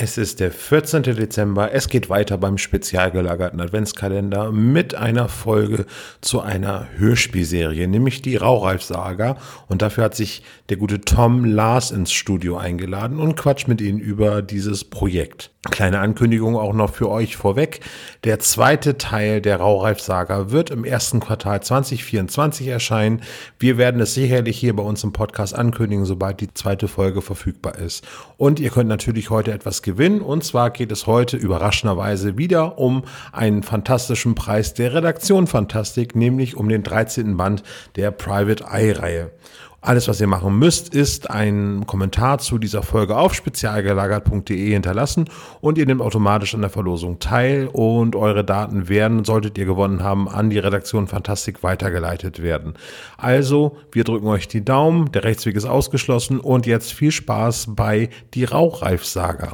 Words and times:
Es 0.00 0.16
ist 0.16 0.38
der 0.38 0.52
14. 0.52 1.02
Dezember. 1.02 1.72
Es 1.72 1.88
geht 1.88 2.08
weiter 2.08 2.38
beim 2.38 2.56
spezial 2.56 3.10
gelagerten 3.10 3.60
Adventskalender 3.60 4.52
mit 4.52 4.94
einer 4.94 5.28
Folge 5.28 5.86
zu 6.20 6.40
einer 6.40 6.86
Hörspielserie, 6.96 7.88
nämlich 7.88 8.22
die 8.22 8.36
Raureif-Saga. 8.36 9.38
Und 9.66 9.82
dafür 9.82 10.04
hat 10.04 10.14
sich 10.14 10.44
der 10.68 10.76
gute 10.76 11.00
Tom 11.00 11.44
Lars 11.44 11.90
ins 11.90 12.12
Studio 12.12 12.56
eingeladen 12.56 13.18
und 13.18 13.34
quatscht 13.34 13.66
mit 13.66 13.80
Ihnen 13.80 13.98
über 13.98 14.40
dieses 14.40 14.84
Projekt. 14.84 15.50
Kleine 15.64 15.98
Ankündigung 15.98 16.56
auch 16.56 16.72
noch 16.72 16.94
für 16.94 17.10
euch 17.10 17.36
vorweg. 17.36 17.80
Der 18.22 18.38
zweite 18.38 18.96
Teil 18.96 19.40
der 19.40 19.56
Raureif-Saga 19.56 20.52
wird 20.52 20.70
im 20.70 20.84
ersten 20.84 21.18
Quartal 21.18 21.60
2024 21.60 22.68
erscheinen. 22.68 23.22
Wir 23.58 23.76
werden 23.76 24.00
es 24.00 24.14
sicherlich 24.14 24.56
hier 24.56 24.76
bei 24.76 24.84
uns 24.84 25.02
im 25.02 25.12
Podcast 25.12 25.56
ankündigen, 25.56 26.04
sobald 26.04 26.40
die 26.40 26.54
zweite 26.54 26.86
Folge 26.86 27.22
verfügbar 27.22 27.76
ist. 27.76 28.06
Und 28.36 28.60
ihr 28.60 28.70
könnt 28.70 28.88
natürlich 28.88 29.30
heute 29.30 29.50
etwas 29.50 29.82
gewinnen. 29.82 30.20
Und 30.20 30.44
zwar 30.44 30.70
geht 30.70 30.92
es 30.92 31.08
heute 31.08 31.36
überraschenderweise 31.36 32.38
wieder 32.38 32.78
um 32.78 33.02
einen 33.32 33.64
fantastischen 33.64 34.36
Preis 34.36 34.74
der 34.74 34.94
Redaktion 34.94 35.48
Fantastik, 35.48 36.14
nämlich 36.14 36.56
um 36.56 36.68
den 36.68 36.84
13. 36.84 37.36
Band 37.36 37.64
der 37.96 38.12
Private 38.12 38.64
Eye-Reihe. 38.70 39.32
Alles, 39.80 40.08
was 40.08 40.20
ihr 40.20 40.26
machen 40.26 40.58
müsst, 40.58 40.92
ist 40.92 41.30
einen 41.30 41.86
Kommentar 41.86 42.38
zu 42.38 42.58
dieser 42.58 42.82
Folge 42.82 43.16
auf 43.16 43.32
spezialgelagert.de 43.32 44.72
hinterlassen 44.72 45.30
und 45.60 45.78
ihr 45.78 45.86
nehmt 45.86 46.00
automatisch 46.00 46.52
an 46.54 46.62
der 46.62 46.70
Verlosung 46.70 47.20
teil 47.20 47.68
und 47.72 48.16
eure 48.16 48.44
Daten 48.44 48.88
werden, 48.88 49.24
solltet 49.24 49.56
ihr 49.56 49.66
gewonnen 49.66 50.02
haben, 50.02 50.28
an 50.28 50.50
die 50.50 50.58
Redaktion 50.58 51.06
Fantastik 51.06 51.62
weitergeleitet 51.62 52.42
werden. 52.42 52.74
Also, 53.18 53.76
wir 53.92 54.02
drücken 54.02 54.26
euch 54.26 54.48
die 54.48 54.64
Daumen, 54.64 55.12
der 55.12 55.22
Rechtsweg 55.22 55.54
ist 55.54 55.64
ausgeschlossen 55.64 56.40
und 56.40 56.66
jetzt 56.66 56.92
viel 56.92 57.12
Spaß 57.12 57.68
bei 57.76 58.10
die 58.34 58.44
Rauchreif-Saga. 58.44 59.52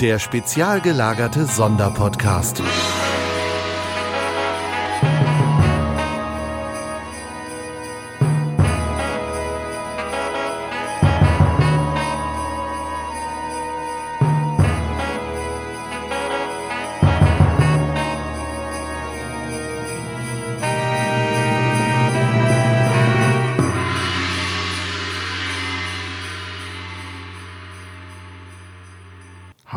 Der 0.00 0.20
spezial 0.20 0.80
gelagerte 0.80 1.46
Sonderpodcast. 1.46 2.62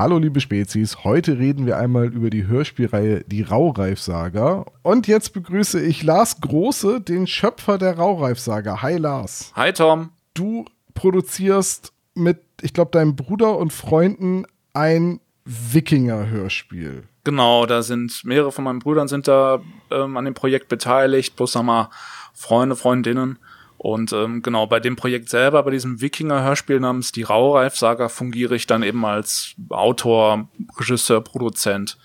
Hallo 0.01 0.17
liebe 0.17 0.41
Spezies, 0.41 1.03
heute 1.03 1.37
reden 1.37 1.67
wir 1.67 1.77
einmal 1.77 2.07
über 2.07 2.31
die 2.31 2.47
Hörspielreihe 2.47 3.23
Die 3.27 3.43
Raureif-Saga. 3.43 4.65
Und 4.81 5.05
jetzt 5.05 5.31
begrüße 5.31 5.79
ich 5.79 6.01
Lars 6.01 6.41
Große, 6.41 7.01
den 7.01 7.27
Schöpfer 7.27 7.77
der 7.77 7.99
Raureif-Saga. 7.99 8.81
Hi 8.81 8.97
Lars. 8.97 9.51
Hi 9.55 9.71
Tom. 9.71 10.09
Du 10.33 10.65
produzierst 10.95 11.93
mit, 12.15 12.39
ich 12.63 12.73
glaube, 12.73 12.89
deinem 12.89 13.15
Bruder 13.15 13.59
und 13.59 13.73
Freunden 13.73 14.47
ein 14.73 15.19
Wikinger-Hörspiel. 15.45 17.03
Genau, 17.23 17.67
da 17.67 17.83
sind 17.83 18.25
mehrere 18.25 18.51
von 18.51 18.63
meinen 18.63 18.79
Brüdern 18.79 19.07
sind 19.07 19.27
da 19.27 19.61
ähm, 19.91 20.17
an 20.17 20.25
dem 20.25 20.33
Projekt 20.33 20.67
beteiligt, 20.67 21.35
plus 21.35 21.53
nochmal 21.53 21.89
Freunde, 22.33 22.75
Freundinnen. 22.75 23.37
Und 23.83 24.13
ähm, 24.13 24.43
genau, 24.43 24.67
bei 24.67 24.79
dem 24.79 24.95
Projekt 24.95 25.27
selber, 25.29 25.63
bei 25.63 25.71
diesem 25.71 26.01
Wikinger-Hörspiel 26.01 26.79
namens 26.79 27.11
Die 27.13 27.23
Raureif-Saga, 27.23 28.09
fungiere 28.09 28.55
ich 28.55 28.67
dann 28.67 28.83
eben 28.83 29.03
als 29.03 29.55
Autor, 29.71 30.47
Regisseur, 30.77 31.19
Produzent 31.21 31.97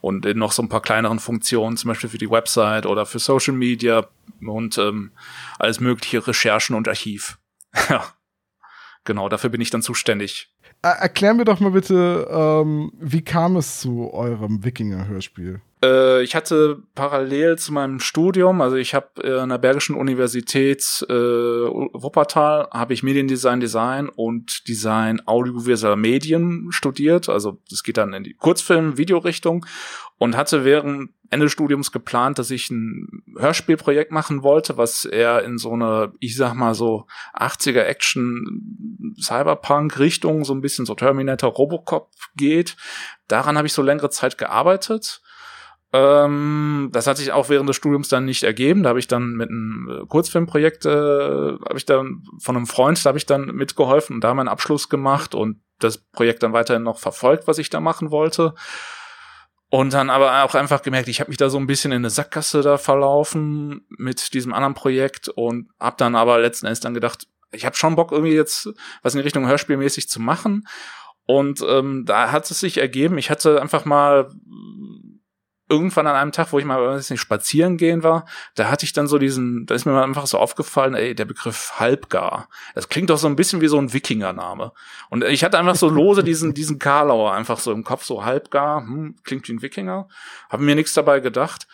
und 0.00 0.26
in 0.26 0.38
noch 0.38 0.52
so 0.52 0.62
ein 0.62 0.68
paar 0.68 0.80
kleineren 0.80 1.18
Funktionen, 1.18 1.76
zum 1.76 1.88
Beispiel 1.88 2.08
für 2.08 2.18
die 2.18 2.30
Website 2.30 2.86
oder 2.86 3.04
für 3.04 3.18
Social 3.18 3.52
Media 3.52 4.06
und 4.46 4.78
ähm, 4.78 5.10
alles 5.58 5.80
mögliche 5.80 6.24
Recherchen 6.24 6.76
und 6.76 6.86
Archiv. 6.86 7.36
ja, 7.90 8.04
genau, 9.02 9.28
dafür 9.28 9.50
bin 9.50 9.60
ich 9.60 9.70
dann 9.70 9.82
zuständig. 9.82 10.54
Erklär 10.82 11.34
mir 11.34 11.44
doch 11.44 11.58
mal 11.58 11.72
bitte, 11.72 12.28
ähm, 12.30 12.92
wie 13.00 13.22
kam 13.22 13.56
es 13.56 13.80
zu 13.80 14.14
eurem 14.14 14.62
Wikinger-Hörspiel? 14.62 15.62
Äh, 15.84 16.22
ich 16.22 16.34
hatte 16.34 16.82
parallel 16.94 17.58
zu 17.58 17.72
meinem 17.72 18.00
Studium, 18.00 18.60
also 18.60 18.76
ich 18.76 18.94
habe 18.94 19.08
äh, 19.22 19.38
an 19.38 19.50
der 19.50 19.58
Bergischen 19.58 19.96
Universität 19.96 21.04
äh, 21.08 21.12
Wuppertal, 21.12 22.68
habe 22.72 22.94
ich 22.94 23.02
Mediendesign, 23.02 23.60
Design 23.60 24.08
und 24.08 24.66
Design 24.66 25.20
audiovisueller 25.26 25.96
Medien 25.96 26.68
studiert. 26.70 27.28
Also 27.28 27.58
das 27.70 27.82
geht 27.82 27.98
dann 27.98 28.14
in 28.14 28.24
die 28.24 28.34
Kurzfilm, 28.34 28.96
Videorichtung 28.96 29.66
und 30.16 30.36
hatte 30.36 30.64
während 30.64 31.10
Ende 31.30 31.50
Studiums 31.50 31.90
geplant, 31.90 32.38
dass 32.38 32.50
ich 32.50 32.70
ein 32.70 33.24
Hörspielprojekt 33.36 34.12
machen 34.12 34.42
wollte, 34.42 34.76
was 34.76 35.04
eher 35.04 35.42
in 35.42 35.58
so 35.58 35.72
eine, 35.72 36.12
ich 36.20 36.36
sag 36.36 36.54
mal 36.54 36.74
so 36.74 37.06
80er 37.34 37.82
Action 37.82 39.14
Cyberpunk 39.20 39.98
Richtung, 39.98 40.44
so 40.44 40.54
ein 40.54 40.60
bisschen 40.60 40.86
so 40.86 40.94
Terminator 40.94 41.50
Robocop 41.50 42.10
geht. 42.36 42.76
Daran 43.26 43.56
habe 43.56 43.66
ich 43.66 43.72
so 43.72 43.82
längere 43.82 44.10
Zeit 44.10 44.38
gearbeitet 44.38 45.22
ähm, 45.94 46.88
das 46.90 47.06
hat 47.06 47.18
sich 47.18 47.30
auch 47.30 47.48
während 47.48 47.68
des 47.68 47.76
Studiums 47.76 48.08
dann 48.08 48.24
nicht 48.24 48.42
ergeben. 48.42 48.82
Da 48.82 48.88
habe 48.88 48.98
ich 48.98 49.06
dann 49.06 49.34
mit 49.34 49.48
einem 49.48 50.02
äh, 50.02 50.06
Kurzfilmprojekt, 50.06 50.86
äh, 50.86 50.88
habe 50.88 51.76
ich 51.76 51.86
dann 51.86 52.24
von 52.40 52.56
einem 52.56 52.66
Freund, 52.66 53.04
da 53.04 53.10
habe 53.10 53.18
ich 53.18 53.26
dann 53.26 53.46
mitgeholfen 53.46 54.16
und 54.16 54.24
da 54.24 54.34
meinen 54.34 54.48
Abschluss 54.48 54.88
gemacht 54.88 55.36
und 55.36 55.62
das 55.78 55.98
Projekt 55.98 56.42
dann 56.42 56.52
weiterhin 56.52 56.82
noch 56.82 56.98
verfolgt, 56.98 57.46
was 57.46 57.58
ich 57.58 57.70
da 57.70 57.78
machen 57.78 58.10
wollte. 58.10 58.54
Und 59.70 59.92
dann 59.92 60.10
aber 60.10 60.42
auch 60.42 60.56
einfach 60.56 60.82
gemerkt, 60.82 61.06
ich 61.06 61.20
habe 61.20 61.30
mich 61.30 61.36
da 61.36 61.48
so 61.48 61.58
ein 61.58 61.68
bisschen 61.68 61.92
in 61.92 61.98
eine 61.98 62.10
Sackgasse 62.10 62.62
da 62.62 62.76
verlaufen 62.76 63.86
mit 63.88 64.34
diesem 64.34 64.52
anderen 64.52 64.74
Projekt 64.74 65.28
und 65.28 65.70
habe 65.78 65.96
dann 65.96 66.16
aber 66.16 66.40
letzten 66.40 66.66
Endes 66.66 66.80
dann 66.80 66.94
gedacht, 66.94 67.28
ich 67.52 67.64
habe 67.64 67.76
schon 67.76 67.94
Bock 67.94 68.10
irgendwie 68.10 68.34
jetzt 68.34 68.68
was 69.02 69.14
in 69.14 69.20
Richtung 69.20 69.46
Hörspielmäßig 69.46 70.08
zu 70.08 70.20
machen. 70.20 70.66
Und 71.26 71.64
ähm, 71.66 72.04
da 72.04 72.32
hat 72.32 72.50
es 72.50 72.58
sich 72.58 72.78
ergeben, 72.78 73.16
ich 73.16 73.30
hatte 73.30 73.62
einfach 73.62 73.84
mal 73.84 74.28
irgendwann 75.68 76.06
an 76.06 76.16
einem 76.16 76.32
Tag, 76.32 76.52
wo 76.52 76.58
ich 76.58 76.64
mal 76.64 76.80
weiß 76.80 77.10
nicht, 77.10 77.20
spazieren 77.20 77.76
gehen 77.76 78.02
war, 78.02 78.26
da 78.54 78.70
hatte 78.70 78.84
ich 78.84 78.92
dann 78.92 79.06
so 79.06 79.18
diesen, 79.18 79.66
da 79.66 79.74
ist 79.74 79.86
mir 79.86 79.92
mal 79.92 80.04
einfach 80.04 80.26
so 80.26 80.38
aufgefallen, 80.38 80.94
ey, 80.94 81.14
der 81.14 81.24
Begriff 81.24 81.72
Halbgar. 81.78 82.48
Das 82.74 82.88
klingt 82.88 83.10
doch 83.10 83.18
so 83.18 83.26
ein 83.26 83.36
bisschen 83.36 83.60
wie 83.60 83.68
so 83.68 83.78
ein 83.78 83.92
Wikingername. 83.92 84.72
Und 85.08 85.24
ich 85.24 85.42
hatte 85.42 85.58
einfach 85.58 85.76
so 85.76 85.88
lose 85.88 86.22
diesen, 86.22 86.54
diesen 86.54 86.78
Karlauer 86.78 87.32
einfach 87.32 87.58
so 87.58 87.72
im 87.72 87.84
Kopf, 87.84 88.04
so 88.04 88.24
Halbgar, 88.24 88.82
hm, 88.82 89.16
klingt 89.24 89.48
wie 89.48 89.52
ein 89.52 89.62
Wikinger. 89.62 90.08
Habe 90.50 90.64
mir 90.64 90.74
nichts 90.74 90.92
dabei 90.92 91.20
gedacht. 91.20 91.66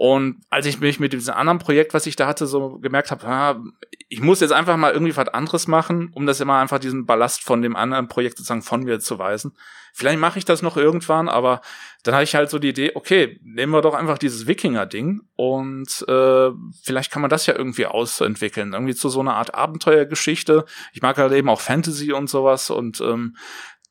Und 0.00 0.40
als 0.48 0.64
ich 0.64 0.80
mich 0.80 0.98
mit 0.98 1.12
diesem 1.12 1.34
anderen 1.34 1.58
Projekt, 1.58 1.92
was 1.92 2.06
ich 2.06 2.16
da 2.16 2.26
hatte, 2.26 2.46
so 2.46 2.78
gemerkt 2.78 3.10
habe, 3.10 3.26
ah, 3.26 3.62
ich 4.08 4.22
muss 4.22 4.40
jetzt 4.40 4.50
einfach 4.50 4.78
mal 4.78 4.94
irgendwie 4.94 5.14
was 5.14 5.28
anderes 5.28 5.68
machen, 5.68 6.10
um 6.14 6.24
das 6.24 6.40
immer 6.40 6.56
einfach 6.56 6.78
diesen 6.78 7.04
Ballast 7.04 7.42
von 7.44 7.60
dem 7.60 7.76
anderen 7.76 8.08
Projekt 8.08 8.38
sozusagen 8.38 8.62
von 8.62 8.82
mir 8.82 8.98
zu 9.00 9.18
weisen. 9.18 9.52
Vielleicht 9.92 10.18
mache 10.18 10.38
ich 10.38 10.46
das 10.46 10.62
noch 10.62 10.78
irgendwann, 10.78 11.28
aber 11.28 11.60
dann 12.02 12.14
hatte 12.14 12.24
ich 12.24 12.34
halt 12.34 12.48
so 12.48 12.58
die 12.58 12.70
Idee, 12.70 12.92
okay, 12.94 13.38
nehmen 13.44 13.74
wir 13.74 13.82
doch 13.82 13.92
einfach 13.92 14.16
dieses 14.16 14.46
Wikinger-Ding 14.46 15.20
und 15.36 16.02
äh, 16.08 16.50
vielleicht 16.82 17.10
kann 17.12 17.20
man 17.20 17.28
das 17.28 17.44
ja 17.44 17.54
irgendwie 17.54 17.84
ausentwickeln. 17.84 18.72
Irgendwie 18.72 18.94
zu 18.94 19.10
so 19.10 19.20
einer 19.20 19.36
Art 19.36 19.54
Abenteuergeschichte. 19.54 20.64
Ich 20.94 21.02
mag 21.02 21.18
halt 21.18 21.32
eben 21.32 21.50
auch 21.50 21.60
Fantasy 21.60 22.14
und 22.14 22.30
sowas 22.30 22.70
und 22.70 23.02
ähm, 23.02 23.36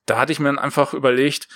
da 0.07 0.17
hatte 0.17 0.31
ich 0.31 0.39
mir 0.39 0.47
dann 0.47 0.57
einfach 0.57 0.95
überlegt, 0.95 1.47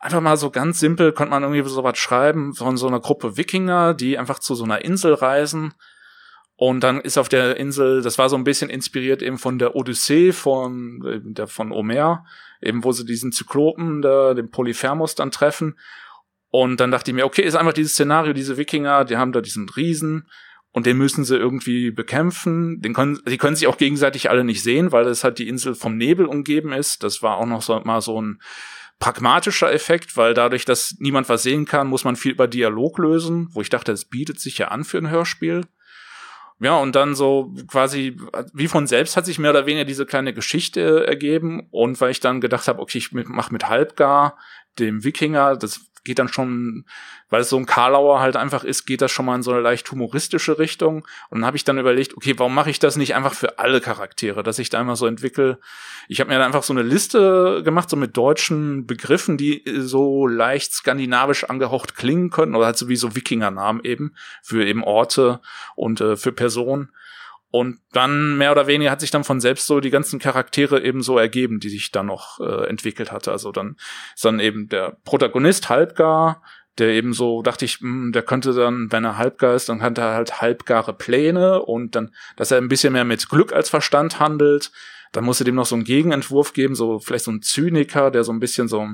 einfach 0.00 0.20
mal 0.20 0.36
so 0.36 0.50
ganz 0.50 0.80
simpel 0.80 1.12
konnte 1.12 1.30
man 1.30 1.42
irgendwie 1.42 1.62
so 1.68 1.82
was 1.82 1.98
schreiben 1.98 2.54
von 2.54 2.76
so 2.76 2.86
einer 2.86 3.00
Gruppe 3.00 3.36
Wikinger, 3.36 3.94
die 3.94 4.18
einfach 4.18 4.38
zu 4.38 4.54
so 4.54 4.64
einer 4.64 4.84
Insel 4.84 5.14
reisen. 5.14 5.74
Und 6.56 6.80
dann 6.80 7.00
ist 7.00 7.18
auf 7.18 7.28
der 7.28 7.56
Insel, 7.56 8.02
das 8.02 8.18
war 8.18 8.28
so 8.28 8.36
ein 8.36 8.42
bisschen 8.42 8.68
inspiriert 8.68 9.22
eben 9.22 9.38
von 9.38 9.58
der 9.58 9.76
Odyssee 9.76 10.32
von, 10.32 11.22
der, 11.24 11.46
von 11.46 11.72
Homer, 11.72 12.24
eben 12.60 12.82
wo 12.82 12.90
sie 12.90 13.04
diesen 13.04 13.30
Zyklopen, 13.30 14.02
der, 14.02 14.34
den 14.34 14.50
Polyphemus 14.50 15.14
dann 15.14 15.30
treffen. 15.30 15.78
Und 16.50 16.80
dann 16.80 16.90
dachte 16.90 17.10
ich 17.10 17.14
mir, 17.14 17.26
okay, 17.26 17.42
ist 17.42 17.54
einfach 17.54 17.74
dieses 17.74 17.92
Szenario, 17.92 18.32
diese 18.32 18.56
Wikinger, 18.56 19.04
die 19.04 19.16
haben 19.16 19.32
da 19.32 19.40
diesen 19.40 19.68
Riesen 19.68 20.28
und 20.72 20.86
den 20.86 20.96
müssen 20.96 21.24
sie 21.24 21.36
irgendwie 21.36 21.92
bekämpfen. 21.92 22.80
Den 22.80 22.92
können, 22.92 23.20
die 23.28 23.38
können 23.38 23.54
sich 23.54 23.68
auch 23.68 23.78
gegenseitig 23.78 24.28
alle 24.28 24.42
nicht 24.42 24.62
sehen, 24.62 24.90
weil 24.90 25.06
es 25.06 25.22
halt 25.22 25.38
die 25.38 25.48
Insel 25.48 25.74
vom 25.74 25.96
Nebel 25.96 26.26
umgeben 26.26 26.72
ist. 26.72 27.04
Das 27.04 27.22
war 27.22 27.36
auch 27.36 27.46
noch 27.46 27.62
so, 27.62 27.78
mal 27.80 28.00
so 28.00 28.20
ein 28.20 28.40
pragmatischer 28.98 29.72
Effekt, 29.72 30.16
weil 30.16 30.34
dadurch, 30.34 30.64
dass 30.64 30.96
niemand 30.98 31.28
was 31.28 31.42
sehen 31.42 31.64
kann, 31.66 31.86
muss 31.86 32.04
man 32.04 32.16
viel 32.16 32.32
über 32.32 32.48
Dialog 32.48 32.98
lösen, 32.98 33.48
wo 33.52 33.60
ich 33.60 33.70
dachte, 33.70 33.92
es 33.92 34.04
bietet 34.04 34.40
sich 34.40 34.58
ja 34.58 34.68
an 34.68 34.84
für 34.84 34.98
ein 34.98 35.10
Hörspiel. 35.10 35.62
Ja, 36.60 36.76
und 36.76 36.96
dann 36.96 37.14
so 37.14 37.54
quasi, 37.68 38.16
wie 38.52 38.66
von 38.66 38.88
selbst 38.88 39.16
hat 39.16 39.24
sich 39.24 39.38
mehr 39.38 39.50
oder 39.50 39.66
weniger 39.66 39.84
diese 39.84 40.06
kleine 40.06 40.34
Geschichte 40.34 41.06
ergeben. 41.06 41.68
Und 41.70 42.00
weil 42.00 42.10
ich 42.10 42.18
dann 42.18 42.40
gedacht 42.40 42.66
habe, 42.66 42.80
okay, 42.80 42.98
ich 42.98 43.12
mach 43.12 43.52
mit 43.52 43.68
Halbgar, 43.68 44.36
dem 44.80 45.04
Wikinger, 45.04 45.56
das 45.56 45.80
geht 46.08 46.18
dann 46.18 46.28
schon, 46.28 46.86
weil 47.28 47.42
es 47.42 47.50
so 47.50 47.58
ein 47.58 47.66
Karlauer 47.66 48.20
halt 48.20 48.34
einfach 48.34 48.64
ist, 48.64 48.86
geht 48.86 49.02
das 49.02 49.12
schon 49.12 49.26
mal 49.26 49.36
in 49.36 49.42
so 49.42 49.52
eine 49.52 49.60
leicht 49.60 49.90
humoristische 49.90 50.58
Richtung. 50.58 51.06
Und 51.28 51.40
dann 51.40 51.44
habe 51.44 51.58
ich 51.58 51.64
dann 51.64 51.78
überlegt, 51.78 52.16
okay, 52.16 52.34
warum 52.38 52.54
mache 52.54 52.70
ich 52.70 52.78
das 52.78 52.96
nicht 52.96 53.14
einfach 53.14 53.34
für 53.34 53.58
alle 53.58 53.82
Charaktere, 53.82 54.42
dass 54.42 54.58
ich 54.58 54.70
da 54.70 54.80
einfach 54.80 54.96
so 54.96 55.06
entwickle. 55.06 55.58
Ich 56.08 56.20
habe 56.20 56.30
mir 56.30 56.38
dann 56.38 56.46
einfach 56.46 56.62
so 56.62 56.72
eine 56.72 56.82
Liste 56.82 57.62
gemacht, 57.62 57.90
so 57.90 57.96
mit 57.96 58.16
deutschen 58.16 58.86
Begriffen, 58.86 59.36
die 59.36 59.62
so 59.80 60.26
leicht 60.26 60.72
skandinavisch 60.72 61.44
angehaucht 61.44 61.94
klingen 61.94 62.30
könnten, 62.30 62.56
oder 62.56 62.66
halt 62.66 62.78
so 62.78 62.88
wie 62.88 62.96
so 62.96 63.14
Wikingernamen 63.14 63.84
eben, 63.84 64.14
für 64.42 64.66
eben 64.66 64.82
Orte 64.82 65.40
und 65.76 66.00
äh, 66.00 66.16
für 66.16 66.32
Personen. 66.32 66.90
Und 67.50 67.78
dann 67.92 68.36
mehr 68.36 68.52
oder 68.52 68.66
weniger 68.66 68.90
hat 68.90 69.00
sich 69.00 69.10
dann 69.10 69.24
von 69.24 69.40
selbst 69.40 69.66
so 69.66 69.80
die 69.80 69.90
ganzen 69.90 70.18
Charaktere 70.18 70.82
eben 70.82 71.02
so 71.02 71.16
ergeben, 71.16 71.60
die 71.60 71.70
sich 71.70 71.90
dann 71.90 72.06
noch 72.06 72.40
äh, 72.40 72.68
entwickelt 72.68 73.10
hatte. 73.10 73.32
Also 73.32 73.52
dann 73.52 73.76
ist 74.14 74.24
dann 74.24 74.38
eben 74.38 74.68
der 74.68 74.98
Protagonist 75.04 75.70
Halbgar, 75.70 76.42
der 76.76 76.90
eben 76.90 77.12
so 77.12 77.42
dachte 77.42 77.64
ich, 77.64 77.80
mh, 77.80 77.88
hm, 77.88 78.12
der 78.12 78.22
könnte 78.22 78.52
dann, 78.52 78.92
wenn 78.92 79.04
er 79.04 79.16
halbgar 79.16 79.54
ist, 79.54 79.68
dann 79.68 79.82
hat 79.82 79.96
er 79.98 80.14
halt 80.14 80.40
halbgare 80.40 80.92
Pläne 80.92 81.62
und 81.62 81.94
dann, 81.94 82.14
dass 82.36 82.50
er 82.50 82.58
ein 82.58 82.68
bisschen 82.68 82.92
mehr 82.92 83.04
mit 83.04 83.28
Glück 83.28 83.52
als 83.52 83.70
Verstand 83.70 84.20
handelt. 84.20 84.70
Dann 85.12 85.24
musste 85.24 85.44
dem 85.44 85.54
noch 85.54 85.66
so 85.66 85.74
einen 85.74 85.84
Gegenentwurf 85.84 86.52
geben, 86.52 86.74
so 86.74 86.98
vielleicht 86.98 87.24
so 87.24 87.32
ein 87.32 87.40
Zyniker, 87.40 88.10
der 88.10 88.24
so 88.24 88.32
ein 88.32 88.40
bisschen 88.40 88.68
so 88.68 88.86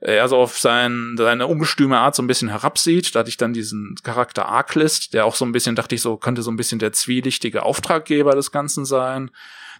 er 0.00 0.28
so 0.28 0.38
auf 0.38 0.58
sein, 0.58 1.14
seine 1.18 1.46
ungestüme 1.46 1.98
Art 1.98 2.14
so 2.14 2.22
ein 2.22 2.26
bisschen 2.26 2.48
herabsieht. 2.48 3.14
Da 3.14 3.20
hatte 3.20 3.28
ich 3.28 3.36
dann 3.36 3.52
diesen 3.52 3.96
Charakter 4.02 4.46
Arklist, 4.46 5.12
der 5.12 5.26
auch 5.26 5.34
so 5.34 5.44
ein 5.44 5.52
bisschen, 5.52 5.76
dachte 5.76 5.94
ich 5.94 6.00
so, 6.00 6.16
könnte 6.16 6.42
so 6.42 6.50
ein 6.50 6.56
bisschen 6.56 6.78
der 6.78 6.92
zwielichtige 6.92 7.64
Auftraggeber 7.64 8.34
des 8.34 8.50
Ganzen 8.50 8.86
sein. 8.86 9.30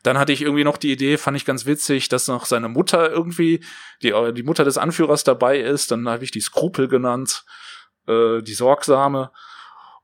Dann 0.03 0.19
hatte 0.19 0.33
ich 0.33 0.43
irgendwie 0.43 0.65
noch 0.65 0.77
die 0.77 0.93
Idee, 0.93 1.17
fand 1.17 1.37
ich 1.37 1.45
ganz 1.45 1.67
witzig, 1.67 2.09
dass 2.09 2.29
noch 2.29 2.45
seine 2.45 2.69
Mutter 2.69 3.11
irgendwie, 3.11 3.65
die, 4.03 4.13
die 4.35 4.43
Mutter 4.43 4.65
des 4.65 4.79
Anführers 4.79 5.25
dabei 5.25 5.59
ist. 5.59 5.91
Dann 5.91 6.09
habe 6.09 6.25
ich 6.25 6.31
die 6.31 6.41
Skrupel 6.41 6.89
genannt, 6.89 7.45
äh, 8.07 8.43
die 8.43 8.55
Sorgsame. 8.55 9.31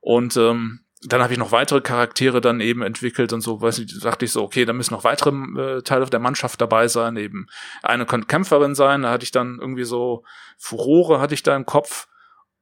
Und 0.01 0.37
ähm, 0.37 0.81
dann 1.03 1.23
habe 1.23 1.33
ich 1.33 1.39
noch 1.39 1.53
weitere 1.53 1.81
Charaktere 1.81 2.41
dann 2.41 2.61
eben 2.61 2.83
entwickelt 2.83 3.33
und 3.33 3.43
so, 3.43 3.61
weiß 3.61 3.79
ich, 3.81 4.01
dachte 4.01 4.25
ich 4.25 4.33
so, 4.33 4.43
okay, 4.43 4.65
da 4.65 4.73
müssen 4.73 4.95
noch 4.95 5.05
weitere 5.05 5.31
äh, 5.31 5.83
Teile 5.83 6.07
der 6.07 6.21
Mannschaft 6.21 6.61
dabei 6.61 6.89
sein, 6.89 7.17
eben 7.17 7.49
eine 7.83 8.07
könnte 8.07 8.27
Kämpferin 8.27 8.75
sein, 8.75 9.03
da 9.03 9.11
hatte 9.11 9.25
ich 9.25 9.31
dann 9.31 9.59
irgendwie 9.61 9.85
so 9.85 10.25
Furore 10.59 11.21
hatte 11.21 11.35
ich 11.35 11.43
da 11.43 11.55
im 11.55 11.67
Kopf 11.67 12.09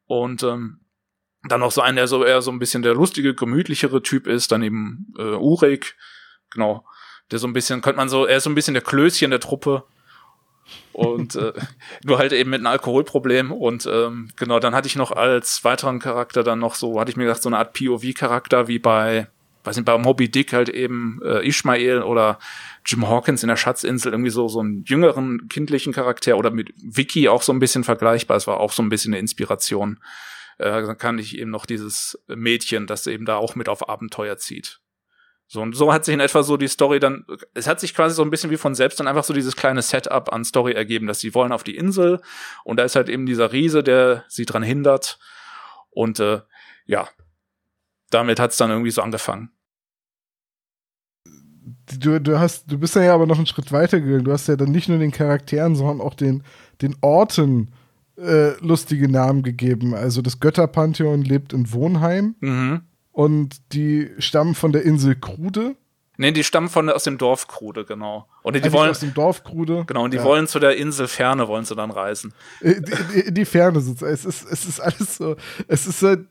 und 0.06 0.42
ähm, 0.42 0.81
dann 1.44 1.60
noch 1.60 1.70
so 1.70 1.81
einen, 1.81 1.96
der 1.96 2.08
so 2.08 2.25
eher 2.25 2.42
so 2.42 2.50
ein 2.50 2.58
bisschen 2.58 2.82
der 2.82 2.94
lustige, 2.94 3.34
gemütlichere 3.34 4.02
Typ 4.02 4.26
ist, 4.26 4.50
dann 4.50 4.62
eben 4.62 5.12
äh, 5.19 5.36
Urik, 5.36 5.96
genau, 6.50 6.84
der 7.31 7.38
so 7.38 7.46
ein 7.46 7.52
bisschen, 7.52 7.82
könnte 7.82 7.98
man 7.98 8.08
so, 8.08 8.26
er 8.26 8.38
ist 8.38 8.44
so 8.44 8.50
ein 8.50 8.54
bisschen 8.54 8.75
der 8.75 8.82
Klößchen 8.82 9.31
der 9.31 9.40
Truppe, 9.40 9.84
und 10.93 11.34
äh, 11.37 11.52
nur 12.05 12.19
halt 12.19 12.32
eben 12.32 12.50
mit 12.50 12.61
einem 12.61 12.69
Alkoholproblem 12.69 13.52
und 13.52 13.87
ähm, 13.87 14.28
genau 14.37 14.61
dann 14.61 14.75
hatte 14.75 14.87
ich 14.87 14.96
noch 14.96 15.12
als 15.12 15.64
weiteren 15.64 15.99
Charakter 15.99 16.43
dann 16.43 16.58
noch 16.58 16.75
so 16.75 17.00
hatte 17.00 17.11
ich 17.11 17.16
mir 17.16 17.25
gedacht 17.25 17.43
so 17.43 17.49
eine 17.49 17.58
Art 17.58 17.72
POV 17.72 18.14
Charakter 18.14 18.69
wie 18.69 18.78
bei 18.78 19.28
weiß 19.64 19.76
nicht 19.76 19.87
bei 19.87 19.99
Moby 19.99 20.31
Dick 20.31 20.52
halt 20.52 20.69
eben 20.69 21.20
äh, 21.25 21.46
Ishmael 21.46 22.02
oder 22.02 22.38
Jim 22.84 23.08
Hawkins 23.08 23.43
in 23.43 23.49
der 23.49 23.56
Schatzinsel 23.56 24.12
irgendwie 24.12 24.31
so 24.31 24.46
so 24.46 24.61
einen 24.61 24.84
jüngeren 24.84 25.49
kindlichen 25.49 25.93
Charakter 25.93 26.37
oder 26.37 26.50
mit 26.50 26.72
Vicky 26.76 27.28
auch 27.28 27.43
so 27.43 27.52
ein 27.52 27.58
bisschen 27.58 27.82
vergleichbar. 27.82 28.37
Es 28.37 28.46
war 28.46 28.60
auch 28.60 28.72
so 28.72 28.82
ein 28.82 28.90
bisschen 28.90 29.14
eine 29.14 29.20
Inspiration. 29.20 30.00
Äh, 30.58 30.82
dann 30.82 30.99
kann 30.99 31.19
ich 31.19 31.38
eben 31.38 31.50
noch 31.50 31.67
dieses 31.67 32.22
Mädchen 32.28 32.87
das 32.87 33.06
eben 33.06 33.25
da 33.25 33.37
auch 33.37 33.55
mit 33.55 33.69
auf 33.69 33.88
Abenteuer 33.88 34.37
zieht 34.37 34.81
so, 35.46 35.61
und 35.61 35.76
so 35.76 35.93
hat 35.93 36.05
sich 36.05 36.14
in 36.14 36.20
etwa 36.20 36.43
so 36.43 36.56
die 36.56 36.69
Story 36.69 37.00
dann, 37.00 37.26
es 37.52 37.67
hat 37.67 37.79
sich 37.79 37.94
quasi 37.94 38.14
so 38.14 38.23
ein 38.23 38.31
bisschen 38.31 38.50
wie 38.50 38.56
von 38.56 38.75
selbst 38.75 38.99
dann 38.99 39.06
einfach 39.06 39.25
so 39.25 39.35
dieses 39.35 39.56
kleine 39.56 39.82
Setup 39.82 40.32
an 40.32 40.44
Story 40.44 40.73
ergeben, 40.73 41.06
dass 41.06 41.20
sie 41.20 41.35
wollen 41.35 41.52
auf 41.52 41.64
die 41.64 41.76
Insel 41.76 42.20
und 42.64 42.79
da 42.79 42.85
ist 42.85 42.96
halt 42.96 43.08
eben 43.08 43.26
dieser 43.26 43.52
Riese, 43.52 43.82
der 43.82 44.25
sie 44.29 44.46
dran 44.46 44.62
hindert. 44.62 45.19
Und 45.91 46.19
äh, 46.19 46.41
ja, 46.87 47.08
damit 48.11 48.41
hat's 48.41 48.56
dann 48.56 48.70
irgendwie 48.70 48.91
so 48.91 49.02
angefangen. 49.02 49.50
Du, 51.99 52.20
du 52.20 52.38
hast, 52.38 52.70
du 52.70 52.79
bist 52.79 52.96
ja 52.96 53.14
aber 53.14 53.26
noch 53.26 53.37
einen 53.37 53.46
Schritt 53.46 53.70
weiter 53.70 54.00
gegangen. 54.00 54.25
Du 54.25 54.32
hast 54.32 54.49
ja 54.49 54.56
dann 54.56 54.70
nicht 54.70 54.88
nur 54.88 54.99
den 54.99 55.12
Charakteren, 55.12 55.76
sondern 55.76 56.00
auch 56.00 56.14
den, 56.14 56.43
den 56.81 56.96
Orten 57.02 57.73
äh, 58.17 58.58
lustige 58.61 59.08
Namen 59.08 59.43
gegeben. 59.43 59.94
Also 59.94 60.23
das 60.23 60.41
Götterpantheon 60.41 61.23
lebt 61.23 61.52
in 61.52 61.73
Wohnheim. 61.73 62.37
Mhm. 62.41 62.82
Und 63.14 63.72
die 63.72 64.11
stammen 64.19 64.56
von 64.56 64.72
der 64.72 64.82
Insel 64.82 65.14
Krude. 65.14 65.76
Nee, 66.16 66.32
die 66.32 66.43
stammen 66.43 66.69
von 66.69 66.90
aus 66.90 67.05
dem 67.05 67.16
Dorf 67.16 67.46
Krude, 67.46 67.84
genau. 67.84 68.26
Und 68.43 68.56
die, 68.56 68.61
die 68.61 68.72
wollen 68.72 68.90
aus 68.90 68.99
dem 68.99 69.14
Dorf 69.14 69.44
Krude. 69.44 69.84
Genau, 69.87 70.02
und 70.02 70.12
die 70.12 70.19
ja. 70.19 70.25
wollen 70.25 70.49
zu 70.49 70.58
der 70.58 70.76
Insel 70.76 71.06
Ferne 71.06 71.46
wollen 71.46 71.64
sie 71.64 71.76
dann 71.76 71.93
reisen. 71.93 72.34
Äh, 72.61 72.81
die, 72.81 73.22
die, 73.22 73.34
die 73.34 73.44
Ferne 73.44 73.81
sozusagen. 73.81 74.12
Es 74.12 74.25
ist, 74.25 74.44
es 74.50 74.64
ist 74.64 74.81
alles 74.81 75.16
so. 75.16 75.37
Es 75.69 75.87
ist 75.87 76.02
halt. 76.02 76.26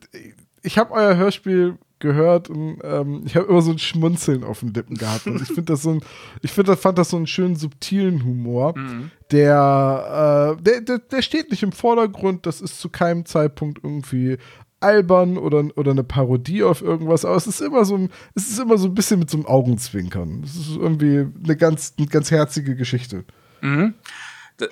Ich 0.62 0.76
habe 0.76 0.92
euer 0.92 1.16
Hörspiel 1.16 1.78
gehört 2.00 2.50
und 2.50 2.80
ähm, 2.84 3.22
ich 3.24 3.34
habe 3.34 3.46
immer 3.46 3.62
so 3.62 3.70
ein 3.70 3.78
Schmunzeln 3.78 4.44
auf 4.44 4.60
den 4.60 4.74
Lippen 4.74 4.96
gehabt. 4.96 5.26
Und 5.26 5.40
ich 5.40 5.48
finde 5.48 5.72
das 5.72 5.82
so 5.82 5.92
ein, 5.92 6.00
ich 6.42 6.52
finde, 6.52 6.76
fand 6.76 6.98
das 6.98 7.08
so 7.08 7.16
einen 7.16 7.26
schönen 7.26 7.56
subtilen 7.56 8.24
Humor, 8.24 8.76
mhm. 8.76 9.10
der, 9.30 10.56
äh, 10.58 10.62
der, 10.62 10.80
der, 10.82 10.98
der 10.98 11.22
steht 11.22 11.50
nicht 11.50 11.62
im 11.62 11.72
Vordergrund. 11.72 12.44
Das 12.44 12.60
ist 12.60 12.78
zu 12.78 12.90
keinem 12.90 13.24
Zeitpunkt 13.24 13.82
irgendwie 13.82 14.36
albern 14.84 15.38
oder, 15.38 15.64
oder 15.76 15.90
eine 15.90 16.04
Parodie 16.04 16.62
auf 16.62 16.82
irgendwas, 16.82 17.24
aber 17.24 17.36
es 17.36 17.46
ist 17.46 17.60
immer 17.60 17.84
so 17.84 17.96
ein, 17.96 18.10
es 18.34 18.48
ist 18.48 18.60
immer 18.60 18.78
so 18.78 18.88
ein 18.88 18.94
bisschen 18.94 19.18
mit 19.18 19.30
so 19.30 19.38
einem 19.38 19.46
Augenzwinkern. 19.46 20.42
Es 20.44 20.56
ist 20.56 20.76
irgendwie 20.76 21.26
eine 21.42 21.56
ganz, 21.56 21.94
eine 21.98 22.06
ganz 22.06 22.30
herzige 22.30 22.76
Geschichte. 22.76 23.24
Mhm. 23.60 23.94